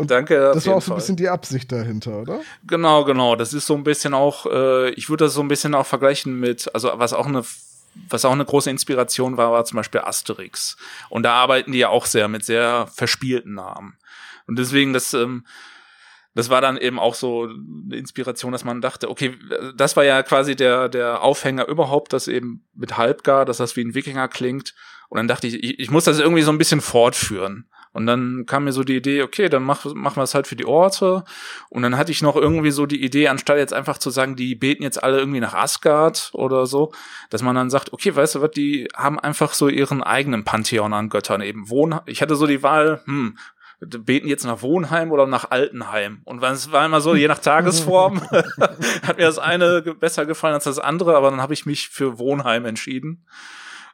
danke. 0.06 0.52
Das 0.54 0.66
war 0.66 0.76
auch 0.76 0.82
so 0.82 0.92
ein 0.92 0.96
bisschen 0.96 1.16
die 1.16 1.28
Absicht 1.28 1.72
dahinter, 1.72 2.20
oder? 2.20 2.40
Genau, 2.66 3.04
genau. 3.04 3.34
Das 3.36 3.54
ist 3.54 3.66
so 3.66 3.74
ein 3.74 3.84
bisschen 3.84 4.14
auch, 4.14 4.46
äh, 4.46 4.90
ich 4.90 5.08
würde 5.08 5.24
das 5.24 5.34
so 5.34 5.40
ein 5.40 5.48
bisschen 5.48 5.74
auch 5.74 5.86
vergleichen 5.86 6.38
mit, 6.38 6.72
also 6.74 6.90
was 6.94 7.12
auch 7.12 7.26
eine 7.26 7.42
was 8.08 8.24
auch 8.24 8.32
eine 8.32 8.46
große 8.46 8.70
Inspiration 8.70 9.36
war, 9.36 9.52
war 9.52 9.66
zum 9.66 9.76
Beispiel 9.76 10.00
Asterix. 10.00 10.78
Und 11.10 11.24
da 11.24 11.34
arbeiten 11.34 11.72
die 11.72 11.78
ja 11.78 11.90
auch 11.90 12.06
sehr 12.06 12.26
mit 12.26 12.42
sehr 12.42 12.86
verspielten 12.86 13.52
Namen. 13.52 13.98
Und 14.46 14.58
deswegen, 14.58 14.92
das, 14.92 15.12
ähm, 15.12 15.44
das 16.34 16.48
war 16.48 16.60
dann 16.60 16.76
eben 16.76 16.98
auch 16.98 17.14
so 17.14 17.44
eine 17.44 17.96
Inspiration, 17.96 18.52
dass 18.52 18.64
man 18.64 18.80
dachte, 18.80 19.10
okay, 19.10 19.36
das 19.76 19.96
war 19.96 20.04
ja 20.04 20.22
quasi 20.22 20.56
der, 20.56 20.88
der 20.88 21.22
Aufhänger 21.22 21.68
überhaupt, 21.68 22.12
dass 22.12 22.28
eben 22.28 22.64
mit 22.74 22.96
Halbgar, 22.96 23.44
dass 23.44 23.58
das 23.58 23.76
wie 23.76 23.84
ein 23.84 23.94
Wikinger 23.94 24.28
klingt. 24.28 24.74
Und 25.08 25.18
dann 25.18 25.28
dachte 25.28 25.46
ich, 25.46 25.62
ich, 25.62 25.78
ich 25.78 25.90
muss 25.90 26.04
das 26.04 26.18
irgendwie 26.18 26.42
so 26.42 26.50
ein 26.50 26.58
bisschen 26.58 26.80
fortführen. 26.80 27.66
Und 27.92 28.06
dann 28.06 28.46
kam 28.46 28.64
mir 28.64 28.72
so 28.72 28.84
die 28.84 28.96
Idee, 28.96 29.22
okay, 29.22 29.50
dann 29.50 29.62
mach, 29.62 29.84
machen 29.84 30.16
wir 30.16 30.22
es 30.22 30.34
halt 30.34 30.46
für 30.46 30.56
die 30.56 30.64
Orte. 30.64 31.24
Und 31.68 31.82
dann 31.82 31.98
hatte 31.98 32.10
ich 32.10 32.22
noch 32.22 32.36
irgendwie 32.36 32.70
so 32.70 32.86
die 32.86 33.04
Idee, 33.04 33.28
anstatt 33.28 33.58
jetzt 33.58 33.74
einfach 33.74 33.98
zu 33.98 34.08
sagen, 34.08 34.34
die 34.34 34.54
beten 34.54 34.82
jetzt 34.82 35.02
alle 35.02 35.18
irgendwie 35.18 35.40
nach 35.40 35.52
Asgard 35.52 36.30
oder 36.32 36.64
so, 36.64 36.92
dass 37.28 37.42
man 37.42 37.54
dann 37.54 37.68
sagt, 37.68 37.92
okay, 37.92 38.16
weißt 38.16 38.36
du 38.36 38.40
was, 38.40 38.50
die 38.52 38.88
haben 38.96 39.20
einfach 39.20 39.52
so 39.52 39.68
ihren 39.68 40.02
eigenen 40.02 40.44
Pantheon 40.44 40.94
an 40.94 41.10
Göttern 41.10 41.42
eben. 41.42 41.68
Wohn 41.68 42.00
ich 42.06 42.22
hatte 42.22 42.36
so 42.36 42.46
die 42.46 42.62
Wahl, 42.62 43.02
hm, 43.04 43.36
beten 43.86 44.28
jetzt 44.28 44.44
nach 44.44 44.62
Wohnheim 44.62 45.10
oder 45.10 45.26
nach 45.26 45.50
Altenheim. 45.50 46.22
Und 46.24 46.42
es 46.42 46.72
war 46.72 46.86
immer 46.86 47.00
so, 47.00 47.14
je 47.14 47.28
nach 47.28 47.38
Tagesform 47.38 48.22
hat 48.30 49.16
mir 49.16 49.24
das 49.24 49.38
eine 49.38 49.82
besser 49.82 50.26
gefallen 50.26 50.54
als 50.54 50.64
das 50.64 50.78
andere, 50.78 51.16
aber 51.16 51.30
dann 51.30 51.40
habe 51.40 51.54
ich 51.54 51.66
mich 51.66 51.88
für 51.88 52.18
Wohnheim 52.18 52.64
entschieden. 52.64 53.26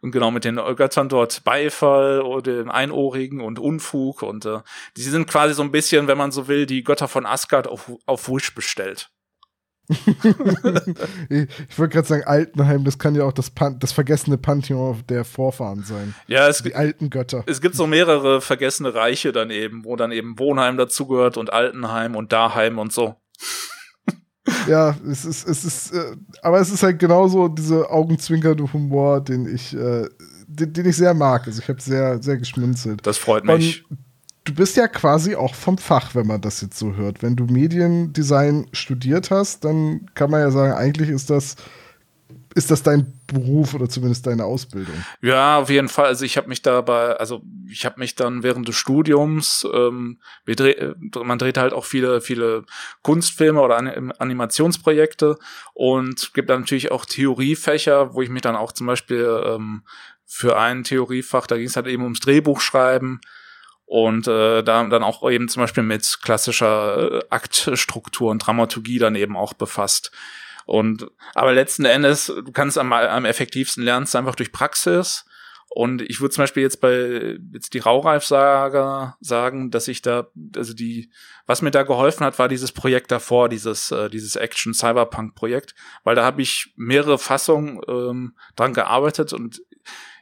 Und 0.00 0.12
genau 0.12 0.30
mit 0.30 0.44
den 0.44 0.56
Göttern 0.56 1.08
dort 1.08 1.42
Beifall 1.42 2.20
oder 2.20 2.52
den 2.52 2.70
Einohrigen 2.70 3.40
und 3.40 3.58
Unfug 3.58 4.22
und 4.22 4.46
äh, 4.46 4.60
die 4.96 5.02
sind 5.02 5.28
quasi 5.28 5.54
so 5.54 5.62
ein 5.62 5.72
bisschen, 5.72 6.06
wenn 6.06 6.16
man 6.16 6.30
so 6.30 6.46
will, 6.46 6.66
die 6.66 6.84
Götter 6.84 7.08
von 7.08 7.26
Asgard 7.26 7.66
auf, 7.66 7.90
auf 8.06 8.28
Wish 8.28 8.54
bestellt. 8.54 9.10
Ich 9.88 11.78
wollte 11.78 11.94
gerade 11.94 12.06
sagen, 12.06 12.24
Altenheim, 12.24 12.84
das 12.84 12.98
kann 12.98 13.14
ja 13.14 13.24
auch 13.24 13.32
das, 13.32 13.50
Pan 13.50 13.78
das 13.78 13.92
vergessene 13.92 14.36
Pantheon 14.36 15.02
der 15.08 15.24
Vorfahren 15.24 15.82
sein. 15.82 16.14
Ja, 16.26 16.48
es 16.48 16.62
die 16.62 16.74
alten 16.74 17.08
Götter. 17.08 17.42
Es 17.46 17.60
gibt 17.60 17.74
so 17.74 17.86
mehrere 17.86 18.40
vergessene 18.40 18.94
Reiche 18.94 19.32
dann 19.32 19.50
eben, 19.50 19.84
wo 19.84 19.96
dann 19.96 20.12
eben 20.12 20.38
Wohnheim 20.38 20.76
dazugehört 20.76 21.36
und 21.36 21.52
Altenheim 21.52 22.16
und 22.16 22.32
Daheim 22.32 22.78
und 22.78 22.92
so. 22.92 23.14
ja, 24.68 24.94
es 25.10 25.24
ist, 25.24 25.48
es 25.48 25.64
ist, 25.64 25.92
äh, 25.92 26.16
aber 26.42 26.60
es 26.60 26.70
ist 26.70 26.82
halt 26.82 26.98
genauso 26.98 27.48
dieser 27.48 27.90
augenzwinkernde 27.90 28.70
Humor, 28.72 29.22
den 29.22 29.46
ich, 29.46 29.74
äh, 29.74 30.06
den, 30.46 30.72
den, 30.72 30.86
ich 30.86 30.96
sehr 30.96 31.14
mag. 31.14 31.46
Also 31.46 31.62
ich 31.62 31.68
habe 31.68 31.80
sehr, 31.80 32.22
sehr 32.22 32.36
geschmunzelt. 32.36 33.06
Das 33.06 33.16
freut 33.16 33.44
mich. 33.44 33.88
Und 33.90 33.98
du 34.48 34.54
bist 34.54 34.76
ja 34.76 34.88
quasi 34.88 35.36
auch 35.36 35.54
vom 35.54 35.78
Fach, 35.78 36.14
wenn 36.14 36.26
man 36.26 36.40
das 36.40 36.60
jetzt 36.62 36.78
so 36.78 36.94
hört. 36.94 37.22
Wenn 37.22 37.36
du 37.36 37.44
Mediendesign 37.44 38.66
studiert 38.72 39.30
hast, 39.30 39.64
dann 39.64 40.08
kann 40.14 40.30
man 40.30 40.40
ja 40.40 40.50
sagen, 40.50 40.72
eigentlich 40.72 41.10
ist 41.10 41.30
das 41.30 41.56
ist 42.54 42.70
das 42.70 42.82
dein 42.82 43.12
Beruf 43.26 43.74
oder 43.74 43.88
zumindest 43.88 44.26
deine 44.26 44.44
Ausbildung? 44.44 44.94
Ja, 45.20 45.58
auf 45.58 45.70
jeden 45.70 45.88
Fall. 45.88 46.06
Also 46.06 46.24
ich 46.24 46.36
habe 46.36 46.48
mich 46.48 46.60
dabei, 46.62 47.12
also 47.16 47.42
ich 47.70 47.84
habe 47.84 48.00
mich 48.00 48.16
dann 48.16 48.42
während 48.42 48.66
des 48.66 48.74
Studiums, 48.74 49.66
ähm, 49.72 50.18
dreh, 50.46 50.94
man 51.22 51.38
dreht 51.38 51.58
halt 51.58 51.72
auch 51.72 51.84
viele, 51.84 52.20
viele 52.20 52.64
Kunstfilme 53.02 53.60
oder 53.60 53.76
Animationsprojekte 54.18 55.38
und 55.74 56.34
gibt 56.34 56.50
dann 56.50 56.60
natürlich 56.60 56.90
auch 56.90 57.04
Theoriefächer, 57.04 58.14
wo 58.14 58.22
ich 58.22 58.30
mich 58.30 58.42
dann 58.42 58.56
auch 58.56 58.72
zum 58.72 58.88
Beispiel 58.88 59.40
ähm, 59.44 59.82
für 60.24 60.58
ein 60.58 60.84
Theoriefach, 60.84 61.46
da 61.46 61.56
ging 61.56 61.66
es 61.66 61.76
halt 61.76 61.86
eben 61.86 62.02
ums 62.02 62.20
Drehbuchschreiben, 62.20 63.20
und 63.88 64.28
äh, 64.28 64.62
da 64.62 64.84
dann 64.84 65.02
auch 65.02 65.28
eben 65.30 65.48
zum 65.48 65.62
Beispiel 65.62 65.82
mit 65.82 66.18
klassischer 66.22 67.20
äh, 67.20 67.24
Aktstruktur 67.30 68.30
und 68.30 68.40
Dramaturgie 68.40 68.98
dann 68.98 69.14
eben 69.14 69.34
auch 69.34 69.54
befasst. 69.54 70.12
Und 70.66 71.06
aber 71.34 71.54
letzten 71.54 71.86
Endes, 71.86 72.26
du 72.26 72.52
kannst 72.52 72.76
am, 72.76 72.92
am 72.92 73.24
effektivsten 73.24 73.82
lernst 73.82 74.14
einfach 74.14 74.34
durch 74.34 74.52
Praxis. 74.52 75.24
Und 75.70 76.02
ich 76.02 76.20
würde 76.20 76.34
zum 76.34 76.42
Beispiel 76.42 76.62
jetzt 76.62 76.82
bei 76.82 77.38
jetzt 77.52 77.72
die 77.72 77.78
Raureif-Saga 77.78 79.16
sagen, 79.20 79.70
dass 79.70 79.88
ich 79.88 80.02
da, 80.02 80.26
also 80.54 80.74
die, 80.74 81.10
was 81.46 81.62
mir 81.62 81.70
da 81.70 81.82
geholfen 81.82 82.26
hat, 82.26 82.38
war 82.38 82.48
dieses 82.48 82.72
Projekt 82.72 83.10
davor, 83.10 83.48
dieses, 83.48 83.90
äh, 83.90 84.10
dieses 84.10 84.36
Action-Cyberpunk-Projekt, 84.36 85.74
weil 86.04 86.14
da 86.14 86.24
habe 86.24 86.42
ich 86.42 86.74
mehrere 86.76 87.18
Fassungen 87.18 87.80
ähm, 87.88 88.34
dran 88.54 88.74
gearbeitet 88.74 89.32
und 89.32 89.62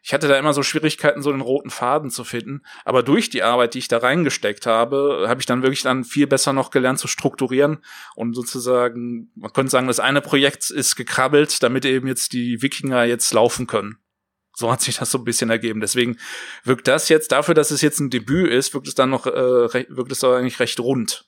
ich 0.06 0.14
hatte 0.14 0.28
da 0.28 0.38
immer 0.38 0.52
so 0.52 0.62
Schwierigkeiten, 0.62 1.20
so 1.20 1.32
den 1.32 1.40
roten 1.40 1.68
Faden 1.68 2.10
zu 2.10 2.22
finden. 2.22 2.62
Aber 2.84 3.02
durch 3.02 3.28
die 3.28 3.42
Arbeit, 3.42 3.75
die 3.75 3.80
ich 3.80 3.88
da 3.88 3.98
reingesteckt 3.98 4.64
habe, 4.64 5.25
habe 5.26 5.40
ich 5.40 5.46
dann 5.46 5.62
wirklich 5.62 5.82
dann 5.82 6.04
viel 6.04 6.28
besser 6.28 6.52
noch 6.52 6.70
gelernt 6.70 7.00
zu 7.00 7.08
strukturieren 7.08 7.78
und 8.14 8.32
sozusagen, 8.32 9.32
man 9.34 9.52
könnte 9.52 9.72
sagen, 9.72 9.88
das 9.88 9.98
eine 9.98 10.20
Projekt 10.20 10.70
ist 10.70 10.94
gekrabbelt, 10.94 11.60
damit 11.60 11.84
eben 11.84 12.06
jetzt 12.06 12.34
die 12.34 12.62
Wikinger 12.62 13.02
jetzt 13.02 13.32
laufen 13.32 13.66
können. 13.66 13.96
So 14.54 14.70
hat 14.70 14.80
sich 14.80 14.96
das 14.96 15.10
so 15.10 15.18
ein 15.18 15.25
bisschen 15.25 15.50
ergeben. 15.50 15.80
Deswegen 15.80 16.18
wirkt 16.62 16.86
das 16.86 17.08
jetzt 17.08 17.32
dafür, 17.32 17.54
dass 17.56 17.72
es 17.72 17.82
jetzt 17.82 17.98
ein 17.98 18.08
Debüt 18.08 18.48
ist, 18.48 18.75
wirkt 18.75 18.86
es 18.86 18.94
dann 18.94 19.10
noch, 19.10 19.26
äh, 19.26 19.86
wirkt 19.88 20.12
es 20.12 20.20
doch 20.20 20.36
eigentlich 20.36 20.60
recht 20.60 20.78
rund 20.78 21.26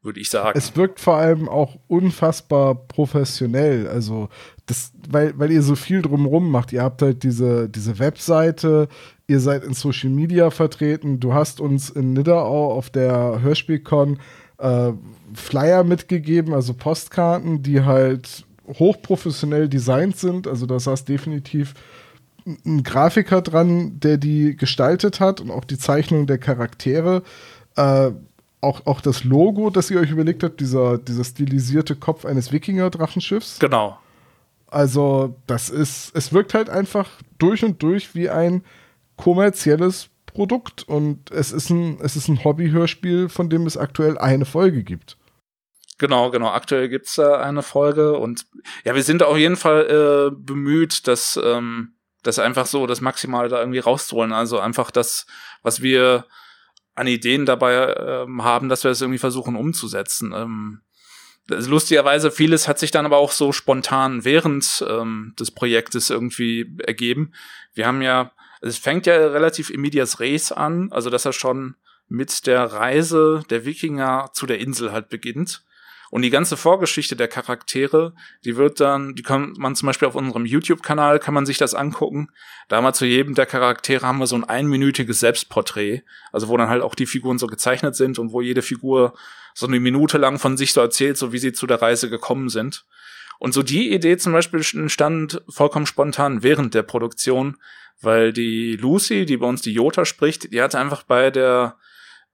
würde 0.00 0.20
ich 0.20 0.30
sagen. 0.30 0.56
Es 0.56 0.76
wirkt 0.76 1.00
vor 1.00 1.16
allem 1.16 1.48
auch 1.48 1.76
unfassbar 1.88 2.86
professionell. 2.86 3.88
Also, 3.88 4.28
das, 4.68 4.92
weil, 5.08 5.36
weil 5.38 5.50
ihr 5.50 5.62
so 5.62 5.74
viel 5.74 6.02
drumrum 6.02 6.50
macht. 6.50 6.72
Ihr 6.72 6.82
habt 6.82 7.02
halt 7.02 7.22
diese, 7.22 7.68
diese 7.68 7.98
Webseite, 7.98 8.88
ihr 9.26 9.40
seid 9.40 9.64
in 9.64 9.72
Social 9.72 10.10
Media 10.10 10.50
vertreten. 10.50 11.20
Du 11.20 11.32
hast 11.32 11.60
uns 11.60 11.90
in 11.90 12.12
Nidderau 12.12 12.72
auf 12.72 12.90
der 12.90 13.40
Hörspielcon 13.40 14.18
äh, 14.58 14.92
Flyer 15.34 15.84
mitgegeben, 15.84 16.52
also 16.52 16.74
Postkarten, 16.74 17.62
die 17.62 17.82
halt 17.82 18.44
hochprofessionell 18.66 19.68
designt 19.68 20.18
sind. 20.18 20.46
Also, 20.46 20.66
das 20.66 20.86
heißt 20.86 21.08
definitiv 21.08 21.74
ein 22.44 22.82
Grafiker 22.82 23.40
dran, 23.40 23.98
der 24.00 24.18
die 24.18 24.54
gestaltet 24.54 25.18
hat 25.18 25.40
und 25.40 25.50
auch 25.50 25.64
die 25.64 25.78
Zeichnung 25.78 26.26
der 26.26 26.38
Charaktere. 26.38 27.22
Äh, 27.76 28.10
auch, 28.60 28.86
auch 28.86 29.00
das 29.00 29.24
Logo, 29.24 29.70
das 29.70 29.90
ihr 29.90 30.00
euch 30.00 30.10
überlegt 30.10 30.42
habt, 30.42 30.60
dieser, 30.60 30.98
dieser 30.98 31.24
stilisierte 31.24 31.94
Kopf 31.96 32.24
eines 32.26 32.52
Wikinger-Drachenschiffs. 32.52 33.60
Genau. 33.60 33.96
Also, 34.70 35.36
das 35.46 35.70
ist, 35.70 36.12
es 36.14 36.32
wirkt 36.32 36.54
halt 36.54 36.70
einfach 36.70 37.08
durch 37.38 37.64
und 37.64 37.82
durch 37.82 38.14
wie 38.14 38.28
ein 38.28 38.64
kommerzielles 39.16 40.10
Produkt 40.26 40.82
und 40.82 41.30
es 41.30 41.52
ist 41.52 41.70
ein, 41.70 41.98
es 42.00 42.14
ist 42.14 42.28
ein 42.28 42.44
Hobby-Hörspiel, 42.44 43.28
von 43.28 43.50
dem 43.50 43.66
es 43.66 43.76
aktuell 43.76 44.18
eine 44.18 44.44
Folge 44.44 44.84
gibt. 44.84 45.16
Genau, 45.98 46.30
genau. 46.30 46.48
Aktuell 46.48 46.88
gibt's 46.88 47.16
da 47.16 47.40
eine 47.40 47.62
Folge 47.62 48.16
und 48.18 48.46
ja, 48.84 48.94
wir 48.94 49.02
sind 49.02 49.22
auf 49.22 49.36
jeden 49.36 49.56
Fall 49.56 50.30
äh, 50.30 50.36
bemüht, 50.36 51.08
dass 51.08 51.38
ähm, 51.42 51.94
das 52.22 52.38
einfach 52.38 52.66
so 52.66 52.86
das 52.86 53.00
Maximale 53.00 53.48
da 53.48 53.58
irgendwie 53.58 53.80
rauszuholen. 53.80 54.32
Also 54.32 54.60
einfach 54.60 54.92
das, 54.92 55.26
was 55.62 55.82
wir 55.82 56.26
an 56.94 57.06
Ideen 57.08 57.46
dabei 57.46 57.94
ähm, 57.96 58.44
haben, 58.44 58.68
dass 58.68 58.84
wir 58.84 58.90
es 58.90 58.98
das 58.98 59.02
irgendwie 59.02 59.18
versuchen 59.18 59.56
umzusetzen. 59.56 60.32
Ähm, 60.34 60.82
lustigerweise 61.48 62.30
vieles 62.30 62.68
hat 62.68 62.78
sich 62.78 62.90
dann 62.90 63.06
aber 63.06 63.16
auch 63.16 63.32
so 63.32 63.52
spontan 63.52 64.24
während 64.24 64.84
ähm, 64.88 65.34
des 65.38 65.50
Projektes 65.50 66.10
irgendwie 66.10 66.76
ergeben. 66.86 67.32
Wir 67.74 67.86
haben 67.86 68.02
ja, 68.02 68.32
es 68.60 68.78
fängt 68.78 69.06
ja 69.06 69.14
relativ 69.14 69.70
im 69.70 69.80
Medias 69.80 70.20
Res 70.20 70.52
an, 70.52 70.92
also 70.92 71.10
dass 71.10 71.24
er 71.24 71.32
schon 71.32 71.76
mit 72.08 72.46
der 72.46 72.64
Reise 72.64 73.42
der 73.50 73.64
Wikinger 73.64 74.30
zu 74.32 74.46
der 74.46 74.60
Insel 74.60 74.92
halt 74.92 75.08
beginnt. 75.08 75.62
Und 76.10 76.22
die 76.22 76.30
ganze 76.30 76.56
Vorgeschichte 76.56 77.16
der 77.16 77.28
Charaktere, 77.28 78.14
die 78.44 78.56
wird 78.56 78.80
dann, 78.80 79.14
die 79.14 79.22
kann 79.22 79.54
man 79.58 79.76
zum 79.76 79.86
Beispiel 79.86 80.08
auf 80.08 80.14
unserem 80.14 80.46
YouTube-Kanal, 80.46 81.18
kann 81.18 81.34
man 81.34 81.44
sich 81.44 81.58
das 81.58 81.74
angucken. 81.74 82.30
Da 82.68 82.76
haben 82.76 82.94
zu 82.94 83.04
jedem 83.04 83.34
der 83.34 83.46
Charaktere 83.46 84.06
haben 84.06 84.18
wir 84.18 84.26
so 84.26 84.36
ein 84.36 84.44
einminütiges 84.44 85.20
Selbstporträt, 85.20 86.02
also 86.32 86.48
wo 86.48 86.56
dann 86.56 86.70
halt 86.70 86.82
auch 86.82 86.94
die 86.94 87.06
Figuren 87.06 87.38
so 87.38 87.46
gezeichnet 87.46 87.94
sind 87.94 88.18
und 88.18 88.32
wo 88.32 88.40
jede 88.40 88.62
Figur 88.62 89.14
so 89.54 89.66
eine 89.66 89.80
Minute 89.80 90.18
lang 90.18 90.38
von 90.38 90.56
sich 90.56 90.72
so 90.72 90.80
erzählt, 90.80 91.18
so 91.18 91.32
wie 91.32 91.38
sie 91.38 91.52
zu 91.52 91.66
der 91.66 91.82
Reise 91.82 92.08
gekommen 92.08 92.48
sind. 92.48 92.86
Und 93.38 93.52
so 93.52 93.62
die 93.62 93.92
Idee 93.92 94.16
zum 94.16 94.32
Beispiel 94.32 94.62
entstand 94.74 95.42
vollkommen 95.48 95.86
spontan 95.86 96.42
während 96.42 96.74
der 96.74 96.82
Produktion, 96.82 97.56
weil 98.00 98.32
die 98.32 98.76
Lucy, 98.76 99.26
die 99.26 99.36
bei 99.36 99.46
uns 99.46 99.62
die 99.62 99.72
Jota 99.72 100.04
spricht, 100.04 100.52
die 100.52 100.62
hatte 100.62 100.78
einfach 100.78 101.02
bei 101.02 101.30
der 101.30 101.76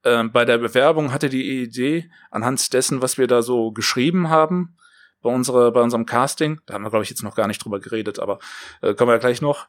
ähm, 0.05 0.33
bei 0.33 0.45
der 0.45 0.59
Bewerbung 0.59 1.13
hatte 1.13 1.29
die 1.29 1.63
Idee, 1.63 2.11
anhand 2.31 2.73
dessen, 2.73 3.03
was 3.03 3.19
wir 3.19 3.27
da 3.27 3.43
so 3.43 3.73
geschrieben 3.73 4.29
haben, 4.29 4.77
bei, 5.23 5.31
unserer, 5.31 5.73
bei 5.73 5.81
unserem 5.81 6.07
Casting, 6.07 6.61
da 6.67 6.75
haben 6.75 6.83
wir, 6.83 6.91
glaube 6.91 7.05
ich, 7.05 7.11
jetzt 7.11 7.23
noch 7.23 7.35
gar 7.35 7.47
nicht 7.47 7.65
drüber 7.65 7.81
geredet, 7.81 8.19
aber 8.19 8.39
äh, 8.83 8.95
kommen 8.95 9.09
wir 9.09 9.15
ja 9.15 9.21
gleich 9.21 9.41
noch, 9.41 9.67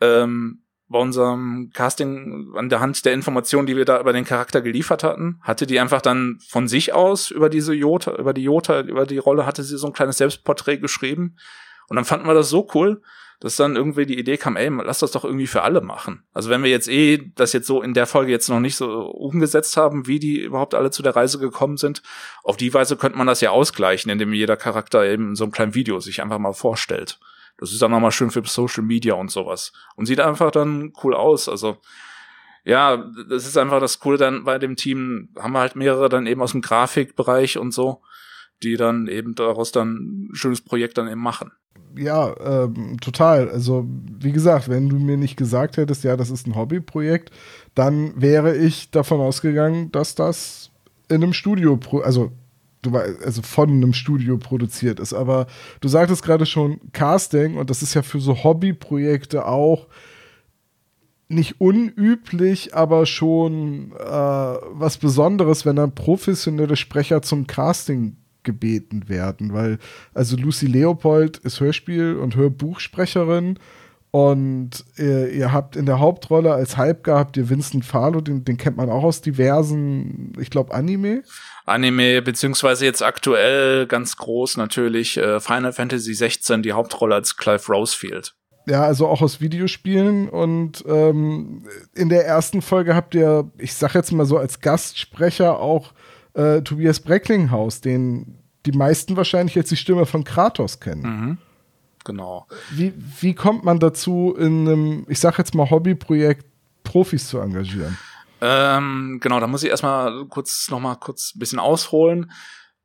ähm, 0.00 0.64
bei 0.88 0.98
unserem 0.98 1.70
Casting 1.72 2.52
an 2.56 2.68
der 2.68 2.80
Hand 2.80 3.04
der 3.04 3.14
Informationen, 3.14 3.66
die 3.66 3.76
wir 3.76 3.84
da 3.84 4.00
über 4.00 4.12
den 4.12 4.24
Charakter 4.24 4.60
geliefert 4.60 5.02
hatten, 5.02 5.40
hatte 5.42 5.66
die 5.66 5.80
einfach 5.80 6.02
dann 6.02 6.38
von 6.48 6.68
sich 6.68 6.92
aus 6.92 7.30
über 7.30 7.48
diese 7.48 7.74
Jota, 7.74 8.14
über 8.16 8.34
die 8.34 8.42
Jota, 8.42 8.80
über 8.80 9.06
die 9.06 9.18
Rolle, 9.18 9.46
hatte 9.46 9.62
sie 9.62 9.78
so 9.78 9.86
ein 9.86 9.92
kleines 9.92 10.18
Selbstporträt 10.18 10.78
geschrieben. 10.78 11.36
Und 11.88 11.96
dann 11.96 12.04
fanden 12.04 12.26
wir 12.26 12.34
das 12.34 12.50
so 12.50 12.68
cool, 12.74 13.02
dass 13.40 13.56
dann 13.56 13.76
irgendwie 13.76 14.06
die 14.06 14.18
Idee 14.18 14.36
kam, 14.36 14.56
ey, 14.56 14.68
lass 14.68 15.00
das 15.00 15.12
doch 15.12 15.24
irgendwie 15.24 15.46
für 15.46 15.62
alle 15.62 15.80
machen. 15.80 16.24
Also 16.32 16.50
wenn 16.50 16.62
wir 16.62 16.70
jetzt 16.70 16.88
eh 16.88 17.30
das 17.34 17.52
jetzt 17.52 17.66
so 17.66 17.82
in 17.82 17.94
der 17.94 18.06
Folge 18.06 18.32
jetzt 18.32 18.48
noch 18.48 18.60
nicht 18.60 18.76
so 18.76 19.06
umgesetzt 19.06 19.76
haben, 19.76 20.06
wie 20.06 20.18
die 20.18 20.40
überhaupt 20.40 20.74
alle 20.74 20.90
zu 20.90 21.02
der 21.02 21.16
Reise 21.16 21.38
gekommen 21.38 21.76
sind, 21.76 22.02
auf 22.42 22.56
die 22.56 22.72
Weise 22.72 22.96
könnte 22.96 23.18
man 23.18 23.26
das 23.26 23.40
ja 23.40 23.50
ausgleichen, 23.50 24.10
indem 24.10 24.32
jeder 24.32 24.56
Charakter 24.56 25.04
eben 25.04 25.30
in 25.30 25.34
so 25.36 25.44
einem 25.44 25.52
kleinen 25.52 25.74
Video 25.74 26.00
sich 26.00 26.22
einfach 26.22 26.38
mal 26.38 26.54
vorstellt. 26.54 27.18
Das 27.58 27.72
ist 27.72 27.80
dann 27.82 27.90
nochmal 27.90 28.10
schön 28.10 28.30
für 28.30 28.42
Social 28.44 28.82
Media 28.82 29.14
und 29.14 29.30
sowas. 29.30 29.72
Und 29.96 30.06
sieht 30.06 30.20
einfach 30.20 30.50
dann 30.50 30.92
cool 31.02 31.14
aus. 31.14 31.48
Also, 31.48 31.78
ja, 32.64 32.96
das 33.28 33.46
ist 33.46 33.56
einfach 33.56 33.80
das 33.80 34.00
Coole 34.00 34.18
dann 34.18 34.44
bei 34.44 34.58
dem 34.58 34.76
Team. 34.76 35.28
Haben 35.38 35.52
wir 35.52 35.60
halt 35.60 35.76
mehrere 35.76 36.08
dann 36.08 36.26
eben 36.26 36.42
aus 36.42 36.52
dem 36.52 36.62
Grafikbereich 36.62 37.58
und 37.58 37.72
so, 37.72 38.02
die 38.64 38.76
dann 38.76 39.06
eben 39.06 39.34
daraus 39.34 39.72
dann 39.72 40.28
ein 40.30 40.34
schönes 40.34 40.60
Projekt 40.60 40.98
dann 40.98 41.08
eben 41.08 41.20
machen 41.20 41.52
ja, 41.96 42.34
ähm, 42.44 42.98
total. 43.00 43.48
Also, 43.48 43.86
wie 44.18 44.32
gesagt, 44.32 44.68
wenn 44.68 44.88
du 44.88 44.96
mir 44.96 45.16
nicht 45.16 45.36
gesagt 45.36 45.76
hättest, 45.76 46.04
ja, 46.04 46.16
das 46.16 46.30
ist 46.30 46.46
ein 46.46 46.56
Hobbyprojekt, 46.56 47.30
dann 47.74 48.20
wäre 48.20 48.56
ich 48.56 48.90
davon 48.90 49.20
ausgegangen, 49.20 49.92
dass 49.92 50.14
das 50.14 50.70
in 51.08 51.22
einem 51.22 51.32
Studio, 51.32 51.78
also, 52.02 52.32
also 53.24 53.42
von 53.42 53.70
einem 53.70 53.92
Studio 53.92 54.38
produziert 54.38 55.00
ist. 55.00 55.14
Aber 55.14 55.46
du 55.80 55.88
sagtest 55.88 56.22
gerade 56.22 56.46
schon 56.46 56.80
Casting 56.92 57.56
und 57.56 57.70
das 57.70 57.82
ist 57.82 57.94
ja 57.94 58.02
für 58.02 58.20
so 58.20 58.42
Hobbyprojekte 58.42 59.46
auch 59.46 59.86
nicht 61.28 61.60
unüblich, 61.60 62.74
aber 62.74 63.06
schon 63.06 63.92
äh, 63.92 64.04
was 64.04 64.98
Besonderes, 64.98 65.64
wenn 65.64 65.76
dann 65.76 65.94
professionelle 65.94 66.76
Sprecher 66.76 67.22
zum 67.22 67.46
Casting 67.46 68.16
gebeten 68.44 69.08
werden, 69.08 69.52
weil 69.52 69.78
also 70.12 70.36
Lucy 70.36 70.66
Leopold 70.66 71.38
ist 71.38 71.60
Hörspiel- 71.60 72.16
und 72.16 72.36
Hörbuchsprecherin 72.36 73.58
und 74.14 74.84
ihr, 74.96 75.28
ihr, 75.30 75.52
habt 75.52 75.74
in 75.74 75.86
der 75.86 75.98
Hauptrolle 75.98 76.54
als 76.54 76.76
Halbgar 76.76 77.18
habt 77.18 77.36
ihr 77.36 77.50
Vincent 77.50 77.84
Farlow, 77.84 78.20
den, 78.20 78.44
den 78.44 78.56
kennt 78.56 78.76
man 78.76 78.88
auch 78.88 79.02
aus 79.02 79.22
diversen, 79.22 80.32
ich 80.38 80.50
glaube, 80.50 80.72
Anime. 80.72 81.24
Anime, 81.66 82.22
beziehungsweise 82.22 82.84
jetzt 82.84 83.02
aktuell 83.02 83.88
ganz 83.88 84.16
groß 84.16 84.56
natürlich 84.56 85.16
äh, 85.16 85.40
Final 85.40 85.72
Fantasy 85.72 86.14
16, 86.14 86.62
die 86.62 86.74
Hauptrolle 86.74 87.16
als 87.16 87.36
Clive 87.36 87.66
Rosefield. 87.72 88.36
Ja, 88.68 88.84
also 88.84 89.08
auch 89.08 89.20
aus 89.20 89.40
Videospielen. 89.40 90.28
Und 90.28 90.84
ähm, 90.86 91.64
in 91.96 92.08
der 92.08 92.24
ersten 92.24 92.62
Folge 92.62 92.94
habt 92.94 93.16
ihr, 93.16 93.50
ich 93.58 93.74
sag 93.74 93.94
jetzt 93.94 94.12
mal 94.12 94.26
so 94.26 94.38
als 94.38 94.60
Gastsprecher 94.60 95.58
auch 95.58 95.92
äh, 96.34 96.62
Tobias 96.62 97.00
Brecklinghaus, 97.00 97.80
den 97.80 98.38
die 98.66 98.72
meisten 98.72 99.16
wahrscheinlich 99.16 99.54
jetzt 99.54 99.70
die 99.70 99.76
Stimme 99.76 100.06
von 100.06 100.24
Kratos 100.24 100.80
kennen. 100.80 101.02
Mhm. 101.02 101.38
Genau. 102.04 102.46
Wie, 102.70 102.92
wie 103.20 103.34
kommt 103.34 103.64
man 103.64 103.78
dazu, 103.80 104.34
in 104.38 104.68
einem, 104.68 105.06
ich 105.08 105.20
sag 105.20 105.38
jetzt 105.38 105.54
mal, 105.54 105.70
Hobbyprojekt 105.70 106.44
Profis 106.82 107.28
zu 107.28 107.38
engagieren? 107.38 107.96
Ähm, 108.40 109.20
genau, 109.22 109.40
da 109.40 109.46
muss 109.46 109.62
ich 109.62 109.70
erstmal 109.70 110.26
kurz 110.26 110.68
noch 110.70 110.80
mal 110.80 110.96
kurz 110.96 111.32
ein 111.34 111.38
bisschen 111.38 111.58
ausholen. 111.58 112.30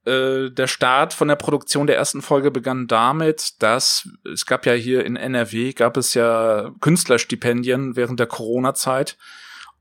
Äh, 0.06 0.51
der 0.51 0.68
Start 0.68 1.13
von 1.13 1.27
der 1.27 1.36
Produktion 1.36 1.86
der 1.86 1.98
ersten 1.98 2.22
Folge 2.22 2.50
begann 2.50 2.88
damit, 2.88 3.62
dass 3.62 4.08
es 4.32 4.46
gab 4.46 4.65
ja 4.65 4.72
hier 4.72 5.06
in 5.06 5.18
NRW 5.18 5.74
gab 5.74 5.98
es 5.98 6.13
ja 6.13 6.72
Künstlerstipendien 6.79 7.98
während 7.98 8.22
der 8.22 8.27
Corona-Zeit 8.27 9.18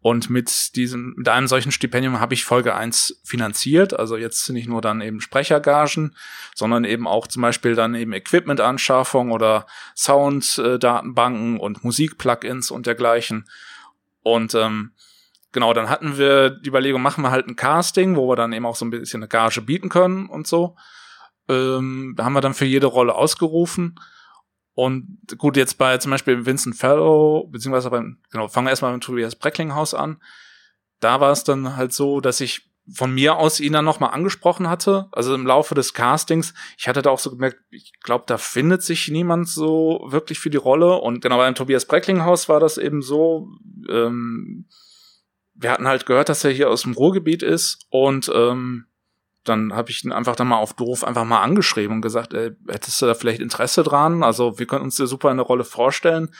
und 0.09 0.31
mit 0.31 0.75
diesem, 0.75 1.13
mit 1.19 1.29
einem 1.29 1.49
solchen 1.49 1.71
Stipendium 1.71 2.19
habe 2.19 2.33
ich 2.33 2.47
Folge 2.47 2.75
1 2.75 3.21
finanziert. 3.25 3.93
Also 3.93 4.17
jetzt 4.17 4.49
nicht 4.49 4.67
nur 4.67 4.81
dann 4.81 5.03
eben 5.03 5.21
Sprechergagen, 5.21 6.17
sondern 6.55 6.85
eben 6.85 7.07
auch 7.07 7.27
zum 7.27 7.43
Beispiel 7.43 7.75
dann 7.75 7.95
eben 7.95 8.15
Equipment-Anschaffung 8.15 9.33
oder 9.33 9.67
Sound-Datenbanken 9.95 11.61
und 11.61 11.85
Musik-Plugins 11.85 12.71
und 12.71 12.87
dergleichen. 12.87 13.51
Und 14.23 14.55
ähm, 14.55 14.93
genau, 15.53 15.75
dann 15.75 15.91
hatten 15.91 16.17
wir 16.17 16.49
die 16.49 16.71
Überlegung, 16.71 17.03
machen 17.03 17.21
wir 17.21 17.31
halt 17.31 17.47
ein 17.47 17.57
Casting, 17.57 18.17
wo 18.17 18.31
wir 18.31 18.37
dann 18.37 18.55
eben 18.55 18.65
auch 18.65 18.77
so 18.77 18.87
ein 18.87 18.91
bisschen 18.91 19.23
eine 19.23 19.29
Gage 19.29 19.61
bieten 19.61 19.91
können 19.91 20.31
und 20.31 20.47
so. 20.47 20.75
Ähm, 21.51 22.17
haben 22.19 22.33
wir 22.33 22.41
dann 22.41 22.55
für 22.55 22.65
jede 22.65 22.87
Rolle 22.87 23.15
ausgerufen. 23.15 24.01
Und 24.79 25.19
gut, 25.39 25.57
jetzt 25.57 25.77
bei 25.77 25.99
zum 25.99 26.13
Beispiel 26.13 26.47
Vincent 26.47 26.77
Fellow, 26.77 27.49
beziehungsweise 27.51 27.91
beim, 27.91 28.19
genau, 28.31 28.47
fangen 28.47 28.69
wir 28.69 28.71
erstmal 28.71 28.93
mit 28.93 29.03
Tobias 29.03 29.35
Brecklinghaus 29.35 29.93
an. 29.93 30.23
Da 31.01 31.21
war 31.21 31.33
es 31.33 31.43
dann 31.43 31.75
halt 31.75 31.93
so, 31.93 32.21
dass 32.21 32.41
ich 32.41 32.71
von 32.89 33.13
mir 33.13 33.39
aus 33.39 33.59
ihn 33.59 33.73
dann 33.73 33.85
nochmal 33.85 34.15
angesprochen 34.15 34.69
hatte, 34.69 35.09
also 35.11 35.35
im 35.35 35.49
Laufe 35.49 35.75
des 35.75 35.95
Castings. 35.95 36.55
Ich 36.79 36.87
hatte 36.87 37.03
da 37.03 37.11
auch 37.11 37.19
so 37.19 37.31
gemerkt, 37.31 37.59
ich 37.71 37.93
glaube, 38.05 38.23
da 38.29 38.39
findet 38.39 38.83
sich 38.83 39.09
niemand 39.09 39.49
so 39.49 40.07
wirklich 40.11 40.39
für 40.39 40.49
die 40.49 40.59
Rolle. 40.59 40.95
Und 41.01 41.23
genau 41.23 41.39
beim 41.39 41.57
Tobias 41.57 41.85
Brecklinghaus 41.85 42.49
war 42.49 42.61
das 42.61 42.79
eben 42.79 43.03
so, 43.03 43.49
ähm, 43.91 44.69
wir 45.55 45.73
hatten 45.73 45.89
halt 45.89 46.07
gehört, 46.07 46.29
dass 46.29 46.45
er 46.45 46.53
hier 46.53 46.71
aus 46.71 46.83
dem 46.83 46.93
Ruhrgebiet 46.93 47.43
ist 47.43 47.85
und 47.91 48.31
ähm, 48.33 48.87
dann 49.49 49.75
habe 49.75 49.91
ich 49.91 50.05
ihn 50.05 50.13
einfach 50.13 50.37
dann 50.37 50.49
mal 50.49 50.59
auf 50.59 50.75
doof 50.75 51.05
einfach 51.05 51.25
mal 51.25 51.43
angeschrieben 51.43 51.97
und 51.97 52.03
gesagt, 52.03 52.35
ey, 52.35 52.53
hättest 52.69 53.01
du 53.01 53.07
da 53.07 53.15
vielleicht 53.15 53.41
Interesse 53.41 53.83
dran? 53.83 54.23
Also 54.23 54.59
wir 54.59 54.67
können 54.67 54.85
uns 54.85 54.97
dir 54.97 55.07
super 55.07 55.31
eine 55.31 55.43
Rolle 55.43 55.65
vorstellen. 55.65 56.31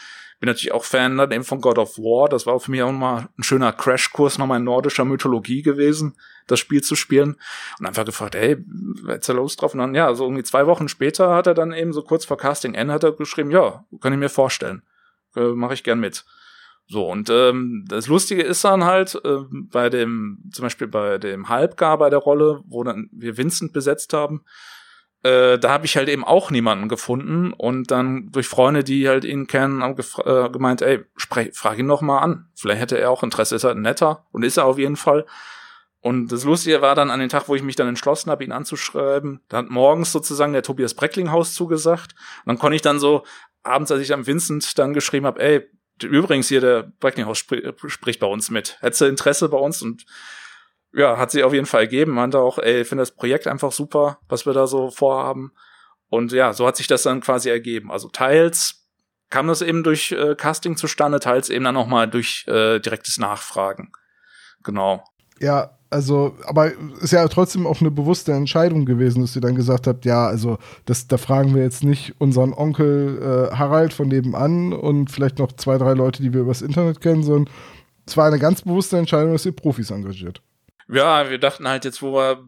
Bin 0.41 0.47
natürlich 0.47 0.73
auch 0.73 0.85
Fan 0.85 1.17
dann 1.17 1.33
eben 1.33 1.43
von 1.43 1.61
God 1.61 1.79
of 1.79 1.99
War. 1.99 2.29
Das 2.29 2.47
war 2.47 2.61
für 2.61 2.71
mich 2.71 2.83
auch 2.83 2.93
mal 2.93 3.29
ein 3.37 3.43
schöner 3.43 3.73
Crashkurs 3.73 4.39
nochmal 4.39 4.59
in 4.59 4.65
nordischer 4.65 5.05
Mythologie 5.05 5.63
gewesen, 5.63 6.17
das 6.47 6.61
Spiel 6.61 6.81
zu 6.81 6.95
spielen. 6.95 7.37
Und 7.81 7.87
einfach 7.87 8.05
gefragt, 8.05 8.37
ey, 8.37 8.57
hättest 9.09 9.31
du 9.31 9.33
Lust 9.33 9.61
drauf? 9.61 9.75
Und 9.75 9.81
dann, 9.81 9.97
ja, 9.97 10.15
so 10.15 10.25
irgendwie 10.25 10.45
zwei 10.45 10.67
Wochen 10.69 10.87
später 10.87 11.35
hat 11.35 11.49
er 11.49 11.55
dann 11.55 11.73
eben 11.73 11.93
so 11.93 12.03
kurz 12.03 12.25
vor 12.25 12.37
Casting 12.39 12.75
N 12.75 12.93
hat 12.93 13.03
er 13.03 13.13
geschrieben, 13.13 13.51
ja, 13.51 13.85
kann 14.01 14.13
ich 14.13 14.19
mir 14.19 14.29
vorstellen. 14.29 14.83
Äh, 15.35 15.41
Mache 15.41 15.75
ich 15.75 15.83
gern 15.83 15.99
mit. 15.99 16.25
So, 16.91 17.07
und 17.07 17.29
ähm, 17.29 17.85
das 17.87 18.07
Lustige 18.07 18.43
ist 18.43 18.65
dann 18.65 18.85
halt, 18.85 19.15
äh, 19.23 19.41
bei 19.51 19.91
dem, 19.91 20.43
zum 20.51 20.63
Beispiel 20.63 20.89
bei 20.89 21.19
dem 21.19 21.51
Halbgar 21.51 21.99
bei 21.99 22.09
der 22.09 22.19
Rolle, 22.19 22.63
wo 22.67 22.83
dann 22.83 23.11
wir 23.13 23.37
Vincent 23.37 23.75
besetzt 23.75 24.15
haben, 24.15 24.43
äh, 25.23 25.59
da 25.59 25.71
habe 25.71 25.85
ich 25.85 25.99
halt 25.99 26.09
eben 26.09 26.25
auch 26.25 26.51
niemanden 26.51 26.89
gefunden 26.89 27.53
und 27.53 27.91
dann 27.91 28.31
durch 28.31 28.49
Freunde, 28.49 28.85
die 28.85 29.07
halt 29.07 29.27
ihn 29.27 29.47
kennen, 29.47 29.83
haben 29.83 29.97
äh, 30.25 30.49
gemeint, 30.49 30.81
ey, 30.81 31.05
sprech, 31.17 31.51
frag 31.53 31.79
ihn 31.79 31.87
noch 31.87 32.01
mal 32.01 32.21
an. 32.21 32.49
Vielleicht 32.55 32.81
hätte 32.81 32.99
er 32.99 33.11
auch 33.11 33.23
Interesse, 33.23 33.57
ist 33.57 33.65
halt 33.65 33.77
netter 33.77 34.27
und 34.33 34.43
ist 34.43 34.57
er 34.57 34.65
auf 34.65 34.79
jeden 34.79 34.97
Fall. 34.97 35.27
Und 36.01 36.33
das 36.33 36.45
Lustige 36.45 36.81
war 36.81 36.95
dann 36.95 37.11
an 37.11 37.21
den 37.21 37.29
Tag, 37.29 37.49
wo 37.49 37.55
ich 37.55 37.63
mich 37.63 37.77
dann 37.77 37.89
entschlossen 37.89 38.31
habe, 38.31 38.45
ihn 38.45 38.53
anzuschreiben, 38.53 39.41
da 39.49 39.59
hat 39.59 39.69
morgens 39.69 40.11
sozusagen 40.11 40.55
der 40.55 40.63
Tobias 40.63 40.95
Brecklinghaus 40.95 41.53
zugesagt. 41.53 42.15
Und 42.45 42.47
dann 42.47 42.59
konnte 42.59 42.77
ich 42.77 42.83
dann 42.83 42.99
so 42.99 43.25
abends, 43.63 43.91
als 43.91 44.01
ich 44.01 44.15
am 44.15 44.27
Vincent 44.27 44.79
dann 44.79 44.95
geschrieben 44.95 45.27
habe, 45.27 45.41
ey, 45.41 45.69
übrigens 46.03 46.49
hier 46.49 46.61
der 46.61 46.93
Brecklinghaus 47.01 47.39
spr 47.39 47.73
spricht 47.87 48.21
bei 48.21 48.27
uns 48.27 48.51
mit. 48.51 48.77
Hättest 48.81 49.01
du 49.01 49.07
Interesse 49.07 49.49
bei 49.49 49.59
uns? 49.59 49.83
Und 49.83 50.05
ja, 50.93 51.19
hat 51.19 51.31
sie 51.31 51.45
auf 51.45 51.53
jeden 51.53 51.67
Fall 51.67 51.87
gegeben. 51.87 52.13
Meinte 52.13 52.39
auch, 52.39 52.59
ey, 52.59 52.83
ich 52.83 52.89
finde 52.89 53.03
das 53.03 53.15
Projekt 53.15 53.47
einfach 53.47 53.73
super, 53.73 54.19
was 54.29 54.47
wir 54.47 54.53
da 54.53 54.67
so 54.67 54.91
vorhaben. 54.91 55.53
Und 56.09 56.33
ja, 56.33 56.53
so 56.53 56.67
hat 56.67 56.77
sich 56.77 56.87
das 56.87 57.03
dann 57.03 57.21
quasi 57.21 57.51
ergeben. 57.51 57.91
Also 57.93 58.09
teils 58.09 58.87
kam 59.31 59.47
das 59.47 59.63
eben 59.63 59.83
durch 59.83 60.13
äh, 60.13 60.35
Casting 60.35 60.77
zustande, 60.77 61.21
teils 61.21 61.51
eben 61.51 61.65
dann 61.65 61.75
nochmal 61.75 62.09
durch 62.09 62.47
äh, 62.49 62.79
direktes 62.79 63.19
Nachfragen. 63.19 63.93
Genau. 64.65 65.05
Ja, 65.39 65.78
also, 65.91 66.37
aber 66.45 66.73
ist 67.01 67.13
ja 67.13 67.27
trotzdem 67.29 67.67
auch 67.67 67.81
eine 67.81 67.91
bewusste 67.91 68.33
Entscheidung 68.33 68.85
gewesen, 68.85 69.23
dass 69.23 69.35
ihr 69.35 69.43
dann 69.43 69.55
gesagt 69.55 69.87
habt, 69.87 70.05
ja, 70.05 70.27
also 70.27 70.59
das, 70.85 71.07
da 71.07 71.17
fragen 71.17 71.55
wir 71.55 71.63
jetzt 71.63 71.83
nicht 71.83 72.15
unseren 72.19 72.53
Onkel 72.53 73.51
äh, 73.53 73.57
Harald 73.57 73.93
von 73.93 74.09
nebenan 74.09 74.73
und 74.73 75.11
vielleicht 75.11 75.39
noch 75.39 75.53
zwei, 75.53 75.79
drei 75.79 75.95
Leute, 75.95 76.23
die 76.23 76.33
wir 76.33 76.43
übers 76.43 76.63
Internet 76.63 77.01
kennen, 77.01 77.23
sondern 77.23 77.53
es 78.07 78.17
war 78.17 78.27
eine 78.27 78.39
ganz 78.39 78.63
bewusste 78.63 78.99
Entscheidung, 78.99 79.33
dass 79.33 79.47
ihr 79.47 79.53
Profis 79.53 79.91
engagiert. 79.91 80.43
Ja, 80.89 81.29
wir 81.29 81.39
dachten 81.39 81.69
halt 81.69 81.85
jetzt, 81.85 82.03
wo 82.03 82.15
wir, 82.15 82.45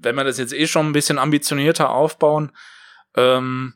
wenn 0.00 0.14
wir 0.14 0.24
das 0.24 0.38
jetzt 0.38 0.54
eh 0.54 0.66
schon 0.66 0.86
ein 0.86 0.92
bisschen 0.92 1.18
ambitionierter 1.18 1.90
aufbauen, 1.90 2.52
ähm, 3.16 3.74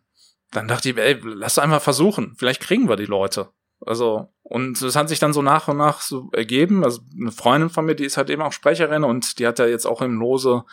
dann 0.51 0.69
dachte 0.69 0.91
ich, 0.91 0.97
ey, 0.97 1.19
lass 1.23 1.59
einfach 1.59 1.83
versuchen. 1.83 2.35
Vielleicht 2.37 2.61
kriegen 2.61 2.89
wir 2.89 2.97
die 2.97 3.07
Leute. 3.07 3.49
Also, 3.87 4.29
und 4.43 4.81
es 4.81 4.97
hat 4.97 5.09
sich 5.09 5.19
dann 5.19 5.33
so 5.33 5.43
nach 5.43 5.69
und 5.69 5.77
nach 5.77 6.01
so 6.01 6.31
ergeben. 6.33 6.85
Also 6.85 7.01
eine 7.19 7.33
Freundin 7.33 7.71
von 7.71 7.85
mir, 7.85 7.95
die 7.95 8.05
ist 8.05 8.17
halt 8.17 8.31
eben 8.31 8.43
auch 8.43 8.53
Sprecherin 8.53 9.05
und 9.05 9.39
die 9.39 9.47
hat 9.47 9.59
ja 9.59 9.67
jetzt 9.67 9.87
auch 9.87 10.03
im 10.03 10.19
Lose 10.19 10.65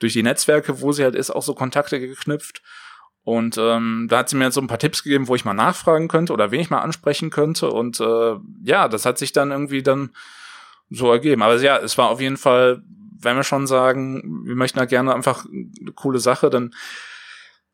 durch 0.00 0.12
die 0.12 0.22
Netzwerke, 0.22 0.80
wo 0.80 0.92
sie 0.92 1.04
halt 1.04 1.14
ist, 1.14 1.30
auch 1.30 1.42
so 1.42 1.54
Kontakte 1.54 2.00
geknüpft. 2.00 2.62
Und 3.24 3.56
ähm, 3.56 4.08
da 4.10 4.18
hat 4.18 4.28
sie 4.28 4.36
mir 4.36 4.44
jetzt 4.44 4.54
so 4.54 4.60
ein 4.60 4.66
paar 4.66 4.78
Tipps 4.78 5.04
gegeben, 5.04 5.28
wo 5.28 5.36
ich 5.36 5.44
mal 5.44 5.54
nachfragen 5.54 6.08
könnte 6.08 6.32
oder 6.32 6.50
wen 6.50 6.60
ich 6.60 6.70
mal 6.70 6.80
ansprechen 6.80 7.30
könnte. 7.30 7.70
Und 7.70 8.00
äh, 8.00 8.36
ja, 8.64 8.88
das 8.88 9.06
hat 9.06 9.18
sich 9.18 9.32
dann 9.32 9.52
irgendwie 9.52 9.82
dann 9.82 10.10
so 10.90 11.10
ergeben. 11.10 11.42
Aber 11.42 11.56
ja, 11.60 11.78
es 11.78 11.96
war 11.98 12.08
auf 12.08 12.20
jeden 12.20 12.36
Fall, 12.36 12.82
wenn 13.20 13.36
wir 13.36 13.44
schon 13.44 13.68
sagen, 13.68 14.42
wir 14.44 14.56
möchten 14.56 14.78
da 14.78 14.86
gerne 14.86 15.14
einfach 15.14 15.46
eine 15.46 15.92
coole 15.92 16.18
Sache, 16.18 16.50
dann 16.50 16.74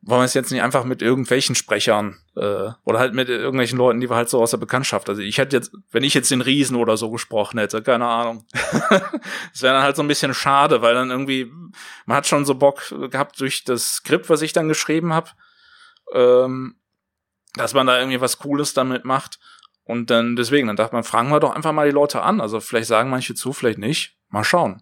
wollen 0.01 0.21
wir 0.21 0.25
es 0.25 0.33
jetzt 0.33 0.51
nicht 0.51 0.61
einfach 0.61 0.85
mit 0.85 1.01
irgendwelchen 1.01 1.55
Sprechern 1.55 2.17
äh, 2.35 2.69
oder 2.85 2.99
halt 2.99 3.13
mit 3.13 3.27
irgendwelchen 3.27 3.77
Leuten, 3.77 3.99
die 3.99 4.09
wir 4.09 4.15
halt 4.15 4.29
so 4.29 4.41
aus 4.41 4.51
der 4.51 4.57
Bekanntschaft. 4.57 5.09
Also 5.09 5.21
ich 5.21 5.37
hätte 5.37 5.57
jetzt, 5.57 5.71
wenn 5.91 6.03
ich 6.03 6.13
jetzt 6.13 6.31
den 6.31 6.41
Riesen 6.41 6.77
oder 6.77 6.95
so 6.95 7.11
gesprochen 7.11 7.59
hätte, 7.59 7.81
keine 7.81 8.07
Ahnung. 8.07 8.45
das 8.53 9.61
wäre 9.61 9.73
dann 9.73 9.83
halt 9.83 9.97
so 9.97 10.01
ein 10.01 10.07
bisschen 10.07 10.33
schade, 10.33 10.81
weil 10.81 10.93
dann 10.93 11.11
irgendwie, 11.11 11.51
man 12.05 12.17
hat 12.17 12.27
schon 12.27 12.45
so 12.45 12.55
Bock 12.55 12.81
gehabt 13.11 13.39
durch 13.41 13.65
das 13.65 13.95
Skript, 13.95 14.29
was 14.29 14.41
ich 14.41 14.53
dann 14.53 14.69
geschrieben 14.69 15.13
habe, 15.13 15.31
ähm, 16.13 16.75
dass 17.55 17.73
man 17.73 17.87
da 17.87 17.99
irgendwie 17.99 18.21
was 18.21 18.39
Cooles 18.39 18.73
damit 18.73 19.03
macht. 19.03 19.39
Und 19.83 20.09
dann 20.09 20.35
deswegen, 20.35 20.67
dann 20.67 20.75
dachte 20.75 20.95
man, 20.95 21.03
fragen 21.03 21.29
wir 21.29 21.39
doch 21.39 21.55
einfach 21.55 21.73
mal 21.73 21.87
die 21.87 21.93
Leute 21.93 22.21
an. 22.21 22.39
Also 22.39 22.61
vielleicht 22.61 22.87
sagen 22.87 23.09
manche 23.09 23.33
zu, 23.35 23.51
vielleicht 23.51 23.79
nicht. 23.79 24.17
Mal 24.29 24.43
schauen. 24.43 24.81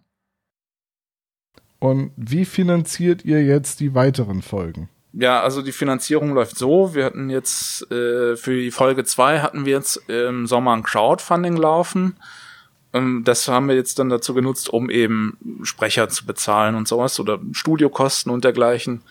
Und 1.80 2.12
wie 2.16 2.44
finanziert 2.44 3.24
ihr 3.24 3.42
jetzt 3.42 3.80
die 3.80 3.94
weiteren 3.94 4.42
Folgen? 4.42 4.90
Ja, 5.20 5.42
also 5.42 5.62
die 5.62 5.72
Finanzierung 5.72 6.32
läuft 6.32 6.56
so. 6.56 6.94
Wir 6.94 7.04
hatten 7.04 7.28
jetzt 7.28 7.90
äh, 7.90 8.36
für 8.36 8.54
die 8.54 8.70
Folge 8.70 9.02
zwei 9.02 9.40
hatten 9.40 9.64
wir 9.64 9.72
jetzt 9.72 9.96
im 10.08 10.46
Sommer 10.46 10.72
ein 10.76 10.84
Crowdfunding 10.84 11.56
laufen. 11.56 12.16
Ähm, 12.92 13.24
das 13.24 13.48
haben 13.48 13.66
wir 13.66 13.74
jetzt 13.74 13.98
dann 13.98 14.10
dazu 14.10 14.32
genutzt, 14.32 14.68
um 14.68 14.90
eben 14.90 15.36
Sprecher 15.64 16.08
zu 16.08 16.24
bezahlen 16.24 16.76
und 16.76 16.86
sowas 16.86 17.18
oder 17.18 17.40
Studiokosten 17.50 18.30
und 18.30 18.44
dergleichen. 18.44 19.02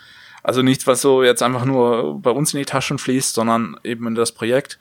Also 0.43 0.61
nichts, 0.61 0.87
was 0.87 1.01
so 1.01 1.23
jetzt 1.23 1.43
einfach 1.43 1.65
nur 1.65 2.21
bei 2.21 2.31
uns 2.31 2.53
in 2.53 2.59
die 2.59 2.65
Taschen 2.65 2.99
fließt, 2.99 3.33
sondern 3.33 3.77
eben 3.83 4.07
in 4.07 4.15
das 4.15 4.31
Projekt. 4.31 4.79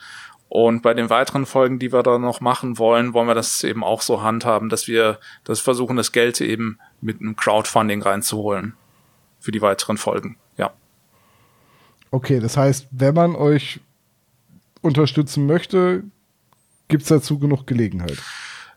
Und 0.48 0.82
bei 0.82 0.94
den 0.94 1.10
weiteren 1.10 1.44
Folgen, 1.44 1.80
die 1.80 1.92
wir 1.92 2.04
da 2.04 2.18
noch 2.18 2.40
machen 2.40 2.78
wollen, 2.78 3.14
wollen 3.14 3.26
wir 3.26 3.34
das 3.34 3.64
eben 3.64 3.82
auch 3.82 4.00
so 4.00 4.22
handhaben, 4.22 4.68
dass 4.68 4.86
wir 4.86 5.18
das 5.42 5.58
versuchen, 5.58 5.96
das 5.96 6.12
Geld 6.12 6.40
eben 6.40 6.78
mit 7.00 7.20
einem 7.20 7.34
Crowdfunding 7.34 8.00
reinzuholen 8.00 8.74
für 9.40 9.50
die 9.50 9.60
weiteren 9.60 9.96
Folgen. 9.96 10.36
Okay, 12.10 12.40
das 12.40 12.56
heißt, 12.56 12.88
wenn 12.90 13.14
man 13.14 13.34
euch 13.36 13.80
unterstützen 14.82 15.46
möchte, 15.46 16.04
gibt 16.88 17.02
es 17.02 17.08
dazu 17.08 17.38
genug 17.38 17.66
Gelegenheit. 17.66 18.18